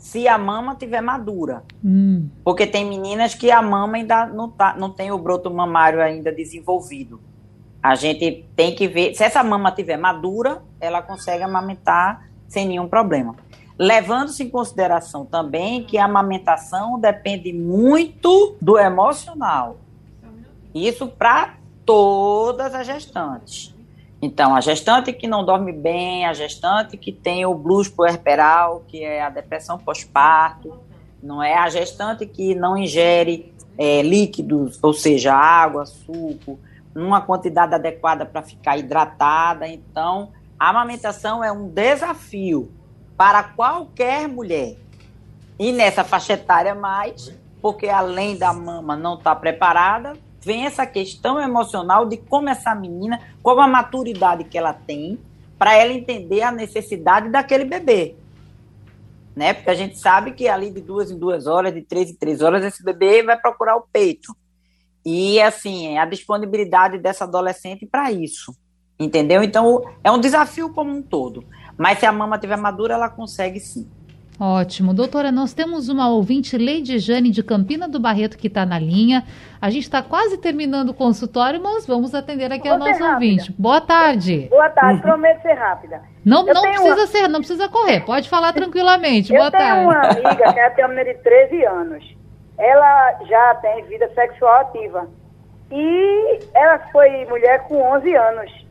Se 0.03 0.27
a 0.27 0.37
mama 0.37 0.75
tiver 0.75 0.99
madura. 0.99 1.63
Hum. 1.81 2.27
Porque 2.43 2.67
tem 2.67 2.83
meninas 2.83 3.33
que 3.33 3.49
a 3.49 3.61
mama 3.61 3.95
ainda 3.95 4.25
não, 4.25 4.49
tá, 4.49 4.75
não 4.77 4.89
tem 4.89 5.13
o 5.13 5.17
broto 5.17 5.49
mamário 5.49 6.01
ainda 6.01 6.29
desenvolvido. 6.29 7.21
A 7.81 7.95
gente 7.95 8.45
tem 8.53 8.75
que 8.75 8.85
ver, 8.85 9.15
se 9.15 9.23
essa 9.23 9.41
mama 9.41 9.71
tiver 9.71 9.95
madura, 9.95 10.61
ela 10.77 11.01
consegue 11.01 11.41
amamentar 11.41 12.29
sem 12.49 12.67
nenhum 12.67 12.89
problema. 12.89 13.33
Levando-se 13.79 14.43
em 14.43 14.49
consideração 14.49 15.25
também 15.25 15.85
que 15.85 15.97
a 15.97 16.03
amamentação 16.03 16.99
depende 16.99 17.53
muito 17.53 18.57
do 18.61 18.77
emocional. 18.77 19.77
Isso 20.75 21.07
para 21.07 21.55
todas 21.85 22.75
as 22.75 22.85
gestantes. 22.85 23.72
Então, 24.25 24.55
a 24.55 24.61
gestante 24.61 25.11
que 25.11 25.27
não 25.27 25.43
dorme 25.43 25.73
bem, 25.73 26.25
a 26.25 26.31
gestante 26.31 26.95
que 26.95 27.11
tem 27.11 27.45
o 27.45 27.53
blues 27.53 27.89
puerperal, 27.89 28.81
que 28.87 29.03
é 29.03 29.21
a 29.21 29.29
depressão 29.29 29.77
pós-parto, 29.77 30.79
não 31.21 31.43
é 31.43 31.55
a 31.55 31.67
gestante 31.67 32.25
que 32.25 32.55
não 32.55 32.77
ingere 32.77 33.53
é, 33.77 34.01
líquidos, 34.01 34.79
ou 34.81 34.93
seja, 34.93 35.33
água, 35.33 35.85
suco, 35.85 36.57
numa 36.95 37.19
quantidade 37.19 37.75
adequada 37.75 38.25
para 38.25 38.41
ficar 38.41 38.77
hidratada. 38.77 39.67
Então, 39.67 40.31
a 40.57 40.69
amamentação 40.69 41.43
é 41.43 41.51
um 41.51 41.67
desafio 41.67 42.71
para 43.17 43.43
qualquer 43.43 44.29
mulher. 44.29 44.77
E 45.59 45.73
nessa 45.73 46.05
faixa 46.05 46.31
etária 46.31 46.73
mais, 46.73 47.29
porque 47.61 47.89
além 47.89 48.37
da 48.37 48.53
mama 48.53 48.95
não 48.95 49.15
estar 49.15 49.35
tá 49.35 49.41
preparada, 49.41 50.13
vem 50.43 50.65
essa 50.65 50.85
questão 50.85 51.39
emocional 51.39 52.05
de 52.05 52.17
como 52.17 52.49
essa 52.49 52.73
menina, 52.75 53.19
qual 53.41 53.59
a 53.59 53.67
maturidade 53.67 54.43
que 54.43 54.57
ela 54.57 54.73
tem, 54.73 55.19
para 55.57 55.75
ela 55.75 55.93
entender 55.93 56.41
a 56.41 56.51
necessidade 56.51 57.29
daquele 57.29 57.65
bebê. 57.65 58.15
Né? 59.35 59.53
Porque 59.53 59.69
a 59.69 59.75
gente 59.75 59.97
sabe 59.97 60.33
que 60.33 60.47
ali 60.47 60.69
de 60.69 60.81
duas 60.81 61.09
em 61.09 61.17
duas 61.17 61.47
horas, 61.47 61.73
de 61.73 61.81
três 61.81 62.09
em 62.09 62.15
três 62.15 62.41
horas, 62.41 62.63
esse 62.63 62.83
bebê 62.83 63.23
vai 63.23 63.37
procurar 63.39 63.75
o 63.75 63.87
peito. 63.91 64.35
E, 65.05 65.41
assim, 65.41 65.97
a 65.97 66.05
disponibilidade 66.05 66.97
dessa 66.97 67.25
adolescente 67.25 67.85
para 67.85 68.11
isso. 68.11 68.55
Entendeu? 68.99 69.43
Então, 69.43 69.83
é 70.03 70.11
um 70.11 70.19
desafio 70.19 70.71
como 70.71 70.91
um 70.91 71.01
todo. 71.01 71.43
Mas 71.77 71.99
se 71.99 72.05
a 72.05 72.11
mama 72.11 72.37
tiver 72.37 72.57
madura, 72.57 72.93
ela 72.93 73.09
consegue 73.09 73.59
sim. 73.59 73.89
Ótimo. 74.39 74.93
Doutora, 74.93 75.31
nós 75.31 75.53
temos 75.53 75.89
uma 75.89 76.09
ouvinte, 76.09 76.57
Leide 76.57 76.97
Jane, 76.97 77.29
de 77.29 77.43
Campina 77.43 77.87
do 77.87 77.99
Barreto, 77.99 78.37
que 78.37 78.47
está 78.47 78.65
na 78.65 78.79
linha. 78.79 79.23
A 79.61 79.69
gente 79.69 79.83
está 79.83 80.01
quase 80.01 80.37
terminando 80.37 80.89
o 80.89 80.93
consultório, 80.93 81.61
mas 81.61 81.85
vamos 81.85 82.15
atender 82.15 82.51
aqui 82.51 82.67
Vou 82.67 82.73
a 82.73 82.77
nossa 82.77 83.13
ouvinte. 83.13 83.53
Boa 83.57 83.79
tarde. 83.79 84.47
Boa 84.49 84.69
tarde, 84.69 85.01
prometo 85.01 85.41
ser 85.41 85.53
rápida. 85.53 86.01
Não, 86.25 86.43
não 86.45 86.61
precisa 86.61 86.95
uma... 86.95 87.07
ser, 87.07 87.27
não 87.27 87.39
precisa 87.39 87.69
correr, 87.69 88.01
pode 88.01 88.27
falar 88.27 88.51
tranquilamente. 88.53 89.31
Eu 89.31 89.39
Boa 89.39 89.51
tenho 89.51 89.63
tarde. 89.63 89.85
uma 89.85 90.29
amiga 90.29 90.53
que 90.53 90.59
ela 90.59 90.69
tem 90.71 90.85
uma 90.85 90.93
menina 90.93 91.13
de 91.15 91.23
13 91.23 91.65
anos. 91.65 92.17
Ela 92.57 93.19
já 93.27 93.55
tem 93.55 93.85
vida 93.85 94.09
sexual 94.15 94.61
ativa. 94.61 95.07
E 95.71 96.39
ela 96.53 96.79
foi 96.91 97.25
mulher 97.25 97.63
com 97.67 97.81
11 97.95 98.15
anos. 98.15 98.65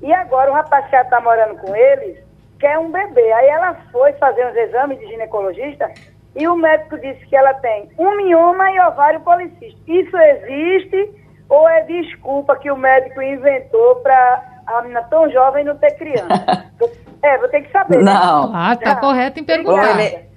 E 0.00 0.12
agora 0.12 0.50
o 0.50 0.54
rapaz 0.54 0.88
que 0.88 0.96
está 0.96 1.20
morando 1.20 1.56
com 1.56 1.74
eles 1.74 2.27
quer 2.58 2.78
um 2.78 2.90
bebê. 2.90 3.32
Aí 3.32 3.48
ela 3.48 3.74
foi 3.90 4.12
fazer 4.14 4.46
uns 4.46 4.56
exames 4.56 4.98
de 4.98 5.06
ginecologista 5.06 5.90
e 6.36 6.46
o 6.46 6.56
médico 6.56 6.98
disse 6.98 7.26
que 7.26 7.36
ela 7.36 7.54
tem 7.54 7.90
um 7.98 8.16
mioma 8.16 8.70
e 8.70 8.80
ovário 8.80 9.20
policístico. 9.20 9.80
Isso 9.86 10.16
existe 10.16 11.10
ou 11.48 11.68
é 11.68 11.82
desculpa 11.82 12.56
que 12.56 12.70
o 12.70 12.76
médico 12.76 13.22
inventou 13.22 13.96
para 13.96 14.60
a 14.66 14.82
menina 14.82 15.02
tão 15.04 15.30
jovem 15.30 15.64
não 15.64 15.76
ter 15.76 15.92
criança? 15.96 16.70
é, 17.22 17.38
vou 17.38 17.48
ter 17.48 17.62
que 17.62 17.72
saber. 17.72 17.98
Né? 17.98 18.04
Não. 18.04 18.52
Né? 18.52 18.54
Ah, 18.54 18.76
tá 18.76 18.96
correto 18.96 19.40
em 19.40 19.44
perguntar. 19.44 19.96
Oi, 19.96 20.02
Le... 20.02 20.28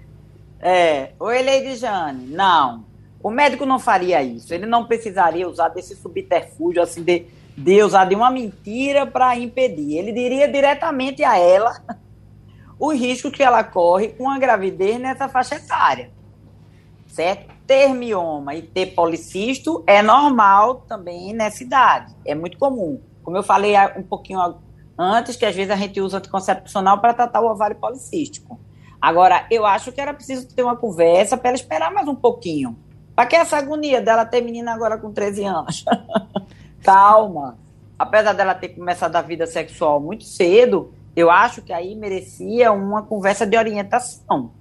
É, 0.62 1.10
oi, 1.20 1.42
Leide 1.42 1.76
Jane. 1.76 2.28
Não. 2.28 2.86
O 3.22 3.30
médico 3.30 3.66
não 3.66 3.78
faria 3.78 4.24
isso. 4.24 4.54
Ele 4.54 4.66
não 4.66 4.86
precisaria 4.86 5.48
usar 5.48 5.70
desse 5.70 5.96
subterfúgio, 5.96 6.82
assim, 6.82 7.04
de, 7.04 7.28
de 7.56 7.84
usar 7.84 8.06
de 8.06 8.16
uma 8.16 8.32
mentira 8.32 9.06
para 9.06 9.36
impedir. 9.36 9.98
Ele 9.98 10.12
diria 10.12 10.48
diretamente 10.48 11.24
a 11.24 11.38
ela 11.38 11.74
o 12.82 12.92
risco 12.92 13.30
que 13.30 13.44
ela 13.44 13.64
corre 13.64 14.08
com 14.08 14.28
a 14.28 14.40
gravidez 14.40 15.00
nessa 15.00 15.30
faixa 15.30 15.54
etária. 15.54 16.10
Certo? 17.06 17.54
Ter 17.68 17.94
mioma 17.94 18.56
e 18.56 18.64
ter 18.64 18.88
policisto 18.96 19.84
é 19.86 20.02
normal 20.02 20.78
também 20.88 21.32
nessa 21.32 21.62
idade. 21.62 22.16
É 22.26 22.34
muito 22.34 22.58
comum. 22.58 23.00
Como 23.22 23.38
eu 23.38 23.44
falei 23.44 23.76
um 23.96 24.02
pouquinho 24.02 24.40
antes, 24.98 25.36
que 25.36 25.46
às 25.46 25.56
vezes 25.56 25.70
a 25.70 25.76
gente 25.76 26.02
usa 26.02 26.18
anticoncepcional 26.18 27.00
para 27.00 27.14
tratar 27.14 27.42
o 27.42 27.52
ovário 27.52 27.76
policístico. 27.76 28.60
Agora, 29.00 29.46
eu 29.52 29.64
acho 29.64 29.92
que 29.92 30.02
era 30.02 30.12
preciso 30.12 30.48
ter 30.48 30.64
uma 30.64 30.76
conversa 30.76 31.38
para 31.38 31.50
ela 31.50 31.56
esperar 31.56 31.94
mais 31.94 32.08
um 32.08 32.16
pouquinho. 32.16 32.76
Para 33.16 33.28
que 33.28 33.36
essa 33.36 33.58
agonia 33.58 34.02
dela 34.02 34.26
ter 34.26 34.42
menina 34.42 34.74
agora 34.74 34.98
com 34.98 35.12
13 35.12 35.44
anos? 35.44 35.86
Calma. 36.82 37.60
Apesar 38.00 38.34
dela 38.34 38.56
ter 38.56 38.70
começado 38.70 39.16
a 39.16 39.22
vida 39.22 39.46
sexual 39.46 40.00
muito 40.00 40.24
cedo, 40.24 40.92
eu 41.16 41.30
acho 41.30 41.62
que 41.62 41.74
aí 41.74 41.96
merecia 41.96 42.72
uma 42.72 43.02
conversa 43.02 43.46
de 43.46 43.58
orientação, 43.58 44.52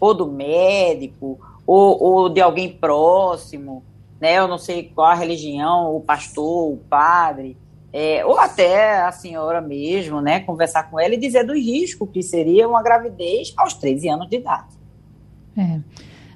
ou 0.00 0.14
do 0.14 0.26
médico, 0.26 1.38
ou, 1.66 2.02
ou 2.02 2.28
de 2.28 2.40
alguém 2.40 2.72
próximo, 2.72 3.82
né? 4.20 4.38
Eu 4.38 4.48
não 4.48 4.58
sei 4.58 4.90
qual 4.94 5.08
a 5.08 5.14
religião, 5.14 5.94
o 5.94 6.00
pastor, 6.00 6.72
o 6.72 6.76
padre, 6.76 7.56
é, 7.92 8.24
ou 8.24 8.38
até 8.38 9.00
a 9.00 9.12
senhora 9.12 9.60
mesmo, 9.60 10.20
né? 10.20 10.40
Conversar 10.40 10.90
com 10.90 10.98
ela 10.98 11.14
e 11.14 11.18
dizer 11.18 11.44
do 11.44 11.54
risco 11.54 12.06
que 12.06 12.22
seria 12.22 12.68
uma 12.68 12.82
gravidez 12.82 13.52
aos 13.56 13.74
13 13.74 14.08
anos 14.08 14.28
de 14.28 14.36
idade. 14.36 14.76
É. 15.56 15.80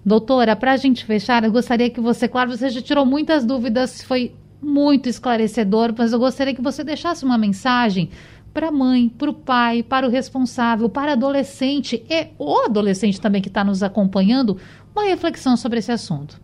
Doutora, 0.05 0.57
para 0.57 0.72
a 0.72 0.76
gente 0.76 1.05
fechar, 1.05 1.45
eu 1.45 1.53
gostaria 1.53 1.88
que 1.88 2.01
você, 2.01 2.26
claro, 2.26 2.51
você 2.51 2.70
já 2.70 2.82
tirou 2.82 3.07
muitas 3.07 3.45
dúvidas, 3.45 4.03
foi 4.03 4.34
muito 4.61 5.09
esclarecedor, 5.09 5.95
mas 5.97 6.12
eu 6.12 6.18
gostaria 6.18 6.55
que 6.55 6.62
você 6.62 6.82
deixasse 6.82 7.24
uma 7.24 7.38
mensagem 7.38 8.11
para 8.53 8.68
a 8.68 8.72
mãe, 8.72 9.09
para 9.09 9.30
o 9.30 9.34
pai, 9.34 9.82
para 9.82 10.07
o 10.07 10.11
responsável, 10.11 10.88
para 10.88 11.12
adolescente 11.12 12.05
e 12.09 12.28
o 12.38 12.59
adolescente 12.64 13.20
também 13.20 13.40
que 13.40 13.48
está 13.48 13.64
nos 13.64 13.82
acompanhando, 13.82 14.59
uma 14.94 15.05
reflexão 15.05 15.57
sobre 15.57 15.78
esse 15.78 15.90
assunto. 15.90 16.40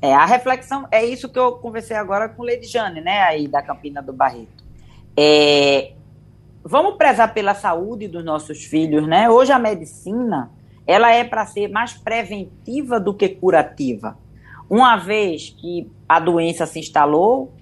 É, 0.00 0.14
a 0.14 0.24
reflexão 0.24 0.86
é 0.92 1.04
isso 1.04 1.28
que 1.28 1.38
eu 1.38 1.52
conversei 1.52 1.96
agora 1.96 2.28
com 2.28 2.44
Lady 2.44 2.66
Jane, 2.66 3.00
né, 3.00 3.20
aí 3.22 3.48
da 3.48 3.60
Campina 3.60 4.00
do 4.00 4.12
Barreto. 4.12 4.64
É, 5.16 5.92
vamos 6.62 6.96
prezar 6.96 7.34
pela 7.34 7.54
saúde 7.54 8.06
dos 8.06 8.24
nossos 8.24 8.64
filhos, 8.64 9.04
né? 9.08 9.28
Hoje 9.28 9.50
a 9.50 9.58
medicina, 9.58 10.50
ela 10.86 11.10
é 11.12 11.24
para 11.24 11.44
ser 11.46 11.66
mais 11.68 11.94
preventiva 11.94 13.00
do 13.00 13.12
que 13.12 13.28
curativa. 13.28 14.16
Uma 14.70 14.96
vez 14.96 15.50
que 15.50 15.90
a 16.08 16.20
doença 16.20 16.66
se 16.66 16.78
instalou, 16.78 17.52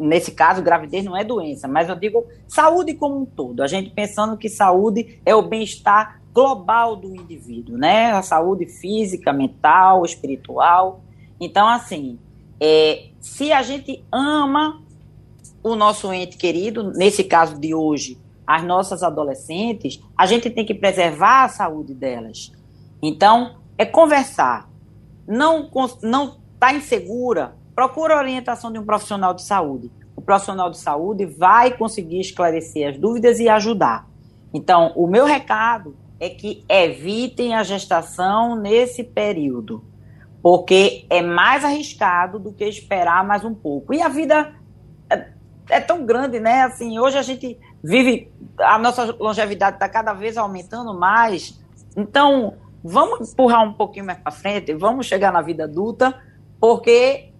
nesse 0.00 0.32
caso, 0.32 0.62
gravidez 0.62 1.04
não 1.04 1.16
é 1.16 1.24
doença, 1.24 1.66
mas 1.66 1.88
eu 1.88 1.96
digo 1.96 2.26
saúde 2.46 2.94
como 2.94 3.20
um 3.20 3.24
todo. 3.24 3.62
A 3.62 3.66
gente 3.66 3.90
pensando 3.90 4.36
que 4.36 4.48
saúde 4.48 5.20
é 5.24 5.34
o 5.34 5.42
bem-estar 5.42 6.20
global 6.32 6.96
do 6.96 7.14
indivíduo, 7.14 7.76
né? 7.76 8.12
A 8.12 8.22
saúde 8.22 8.66
física, 8.66 9.32
mental, 9.32 10.04
espiritual. 10.04 11.00
Então, 11.40 11.68
assim, 11.68 12.18
é, 12.60 13.08
se 13.20 13.52
a 13.52 13.62
gente 13.62 14.04
ama 14.10 14.82
o 15.62 15.74
nosso 15.76 16.12
ente 16.12 16.36
querido, 16.36 16.92
nesse 16.92 17.24
caso 17.24 17.58
de 17.58 17.74
hoje, 17.74 18.18
as 18.46 18.64
nossas 18.64 19.02
adolescentes, 19.02 20.00
a 20.16 20.26
gente 20.26 20.50
tem 20.50 20.64
que 20.64 20.74
preservar 20.74 21.44
a 21.44 21.48
saúde 21.48 21.94
delas. 21.94 22.52
Então, 23.00 23.56
é 23.76 23.84
conversar. 23.84 24.68
Não 25.26 25.70
não 26.02 26.38
tá 26.58 26.72
insegura, 26.72 27.56
procura 27.74 28.14
a 28.14 28.18
orientação 28.18 28.72
de 28.72 28.78
um 28.78 28.84
profissional 28.84 29.34
de 29.34 29.42
saúde. 29.42 29.90
O 30.14 30.20
profissional 30.20 30.70
de 30.70 30.78
saúde 30.78 31.24
vai 31.26 31.76
conseguir 31.76 32.20
esclarecer 32.20 32.90
as 32.90 32.98
dúvidas 32.98 33.40
e 33.40 33.48
ajudar. 33.48 34.06
Então, 34.52 34.92
o 34.94 35.06
meu 35.06 35.24
recado 35.24 35.96
é 36.20 36.28
que 36.28 36.64
evitem 36.68 37.54
a 37.54 37.62
gestação 37.62 38.54
nesse 38.54 39.02
período, 39.02 39.82
porque 40.42 41.06
é 41.10 41.22
mais 41.22 41.64
arriscado 41.64 42.38
do 42.38 42.52
que 42.52 42.64
esperar 42.64 43.26
mais 43.26 43.44
um 43.44 43.54
pouco. 43.54 43.94
E 43.94 44.00
a 44.00 44.08
vida 44.08 44.54
é, 45.10 45.32
é 45.70 45.80
tão 45.80 46.04
grande, 46.04 46.38
né? 46.38 46.62
Assim, 46.62 46.98
hoje 46.98 47.18
a 47.18 47.22
gente 47.22 47.58
vive, 47.82 48.30
a 48.58 48.78
nossa 48.78 49.16
longevidade 49.18 49.76
está 49.76 49.88
cada 49.88 50.12
vez 50.12 50.36
aumentando 50.36 50.94
mais. 50.94 51.60
Então, 51.96 52.54
vamos 52.84 53.32
empurrar 53.32 53.64
um 53.64 53.72
pouquinho 53.72 54.06
mais 54.06 54.18
para 54.18 54.30
frente, 54.30 54.74
vamos 54.74 55.06
chegar 55.06 55.32
na 55.32 55.42
vida 55.42 55.64
adulta, 55.64 56.14
porque 56.60 57.31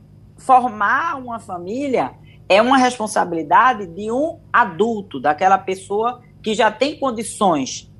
formar 0.45 1.18
uma 1.18 1.38
família 1.38 2.12
é 2.49 2.61
uma 2.61 2.76
responsabilidade 2.76 3.86
de 3.86 4.11
um 4.11 4.38
adulto, 4.53 5.20
daquela 5.20 5.57
pessoa 5.57 6.20
que 6.43 6.55
já 6.55 6.70
tem 6.70 6.99
condições 6.99 7.90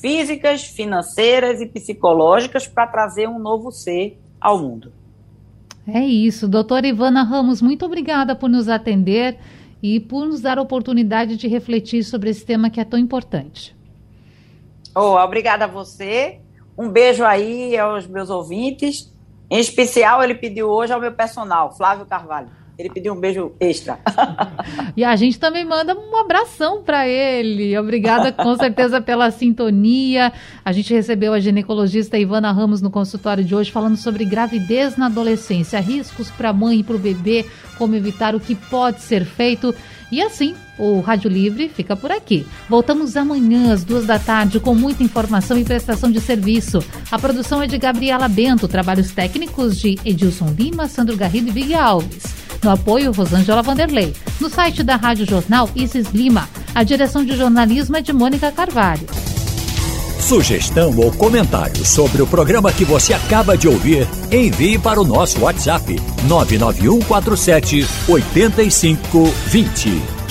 físicas, 0.00 0.64
financeiras 0.64 1.60
e 1.60 1.66
psicológicas 1.66 2.66
para 2.66 2.86
trazer 2.86 3.28
um 3.28 3.38
novo 3.38 3.70
ser 3.70 4.18
ao 4.40 4.58
mundo. 4.58 4.92
É 5.86 6.00
isso, 6.00 6.48
doutora 6.48 6.86
Ivana 6.86 7.22
Ramos, 7.22 7.62
muito 7.62 7.84
obrigada 7.84 8.34
por 8.34 8.48
nos 8.48 8.68
atender 8.68 9.38
e 9.82 9.98
por 9.98 10.26
nos 10.26 10.40
dar 10.40 10.58
a 10.58 10.62
oportunidade 10.62 11.36
de 11.36 11.48
refletir 11.48 12.04
sobre 12.04 12.30
esse 12.30 12.44
tema 12.44 12.70
que 12.70 12.80
é 12.80 12.84
tão 12.84 12.98
importante. 12.98 13.76
Oh, 14.94 15.16
obrigada 15.16 15.64
a 15.64 15.68
você. 15.68 16.40
Um 16.76 16.88
beijo 16.88 17.24
aí 17.24 17.76
aos 17.76 18.06
meus 18.06 18.30
ouvintes 18.30 19.11
em 19.52 19.58
especial, 19.58 20.24
ele 20.24 20.34
pediu 20.34 20.70
hoje 20.70 20.94
ao 20.94 20.98
meu 20.98 21.12
personal, 21.12 21.76
Flávio 21.76 22.06
Carvalho. 22.06 22.48
Ele 22.78 22.88
pediu 22.88 23.12
um 23.12 23.20
beijo 23.20 23.52
extra. 23.60 23.98
e 24.96 25.04
a 25.04 25.14
gente 25.14 25.38
também 25.38 25.64
manda 25.64 25.94
um 25.94 26.16
abração 26.16 26.82
para 26.82 27.06
ele. 27.06 27.76
Obrigada 27.78 28.32
com 28.32 28.56
certeza 28.56 29.00
pela 29.00 29.30
sintonia. 29.30 30.32
A 30.64 30.72
gente 30.72 30.92
recebeu 30.92 31.34
a 31.34 31.40
ginecologista 31.40 32.18
Ivana 32.18 32.50
Ramos 32.50 32.80
no 32.80 32.90
consultório 32.90 33.44
de 33.44 33.54
hoje 33.54 33.70
falando 33.70 33.96
sobre 33.96 34.24
gravidez 34.24 34.96
na 34.96 35.06
adolescência, 35.06 35.80
riscos 35.80 36.30
para 36.30 36.48
a 36.48 36.52
mãe 36.52 36.80
e 36.80 36.84
para 36.84 36.96
o 36.96 36.98
bebê, 36.98 37.44
como 37.76 37.94
evitar 37.94 38.34
o 38.34 38.40
que 38.40 38.54
pode 38.54 39.00
ser 39.00 39.24
feito. 39.24 39.74
E 40.10 40.20
assim, 40.20 40.54
o 40.78 41.00
Rádio 41.00 41.30
Livre 41.30 41.68
fica 41.68 41.94
por 41.94 42.10
aqui. 42.10 42.46
Voltamos 42.68 43.16
amanhã 43.16 43.72
às 43.72 43.84
duas 43.84 44.06
da 44.06 44.18
tarde 44.18 44.60
com 44.60 44.74
muita 44.74 45.02
informação 45.02 45.58
e 45.58 45.64
prestação 45.64 46.10
de 46.10 46.20
serviço. 46.20 46.84
A 47.10 47.18
produção 47.18 47.62
é 47.62 47.66
de 47.66 47.78
Gabriela 47.78 48.28
Bento, 48.28 48.68
trabalhos 48.68 49.10
técnicos 49.12 49.78
de 49.78 49.98
Edilson 50.04 50.54
Lima, 50.58 50.88
Sandro 50.88 51.16
Garrido 51.16 51.48
e 51.48 51.52
Big 51.52 51.74
Alves. 51.74 52.41
No 52.62 52.70
apoio, 52.70 53.12
Rosângela 53.12 53.62
Vanderlei. 53.62 54.14
No 54.40 54.48
site 54.48 54.82
da 54.82 54.96
Rádio 54.96 55.26
Jornal, 55.26 55.68
Isis 55.74 56.08
Lima. 56.12 56.48
A 56.74 56.82
direção 56.82 57.24
de 57.24 57.36
jornalismo 57.36 57.96
é 57.96 58.00
de 58.00 58.12
Mônica 58.12 58.50
Carvalho. 58.52 59.06
Sugestão 60.20 60.96
ou 60.96 61.10
comentário 61.12 61.84
sobre 61.84 62.22
o 62.22 62.26
programa 62.26 62.72
que 62.72 62.84
você 62.84 63.12
acaba 63.12 63.58
de 63.58 63.66
ouvir, 63.66 64.06
envie 64.30 64.78
para 64.78 65.00
o 65.00 65.04
nosso 65.04 65.40
WhatsApp 65.40 66.00
99147 66.28 67.84
8520. 68.08 70.21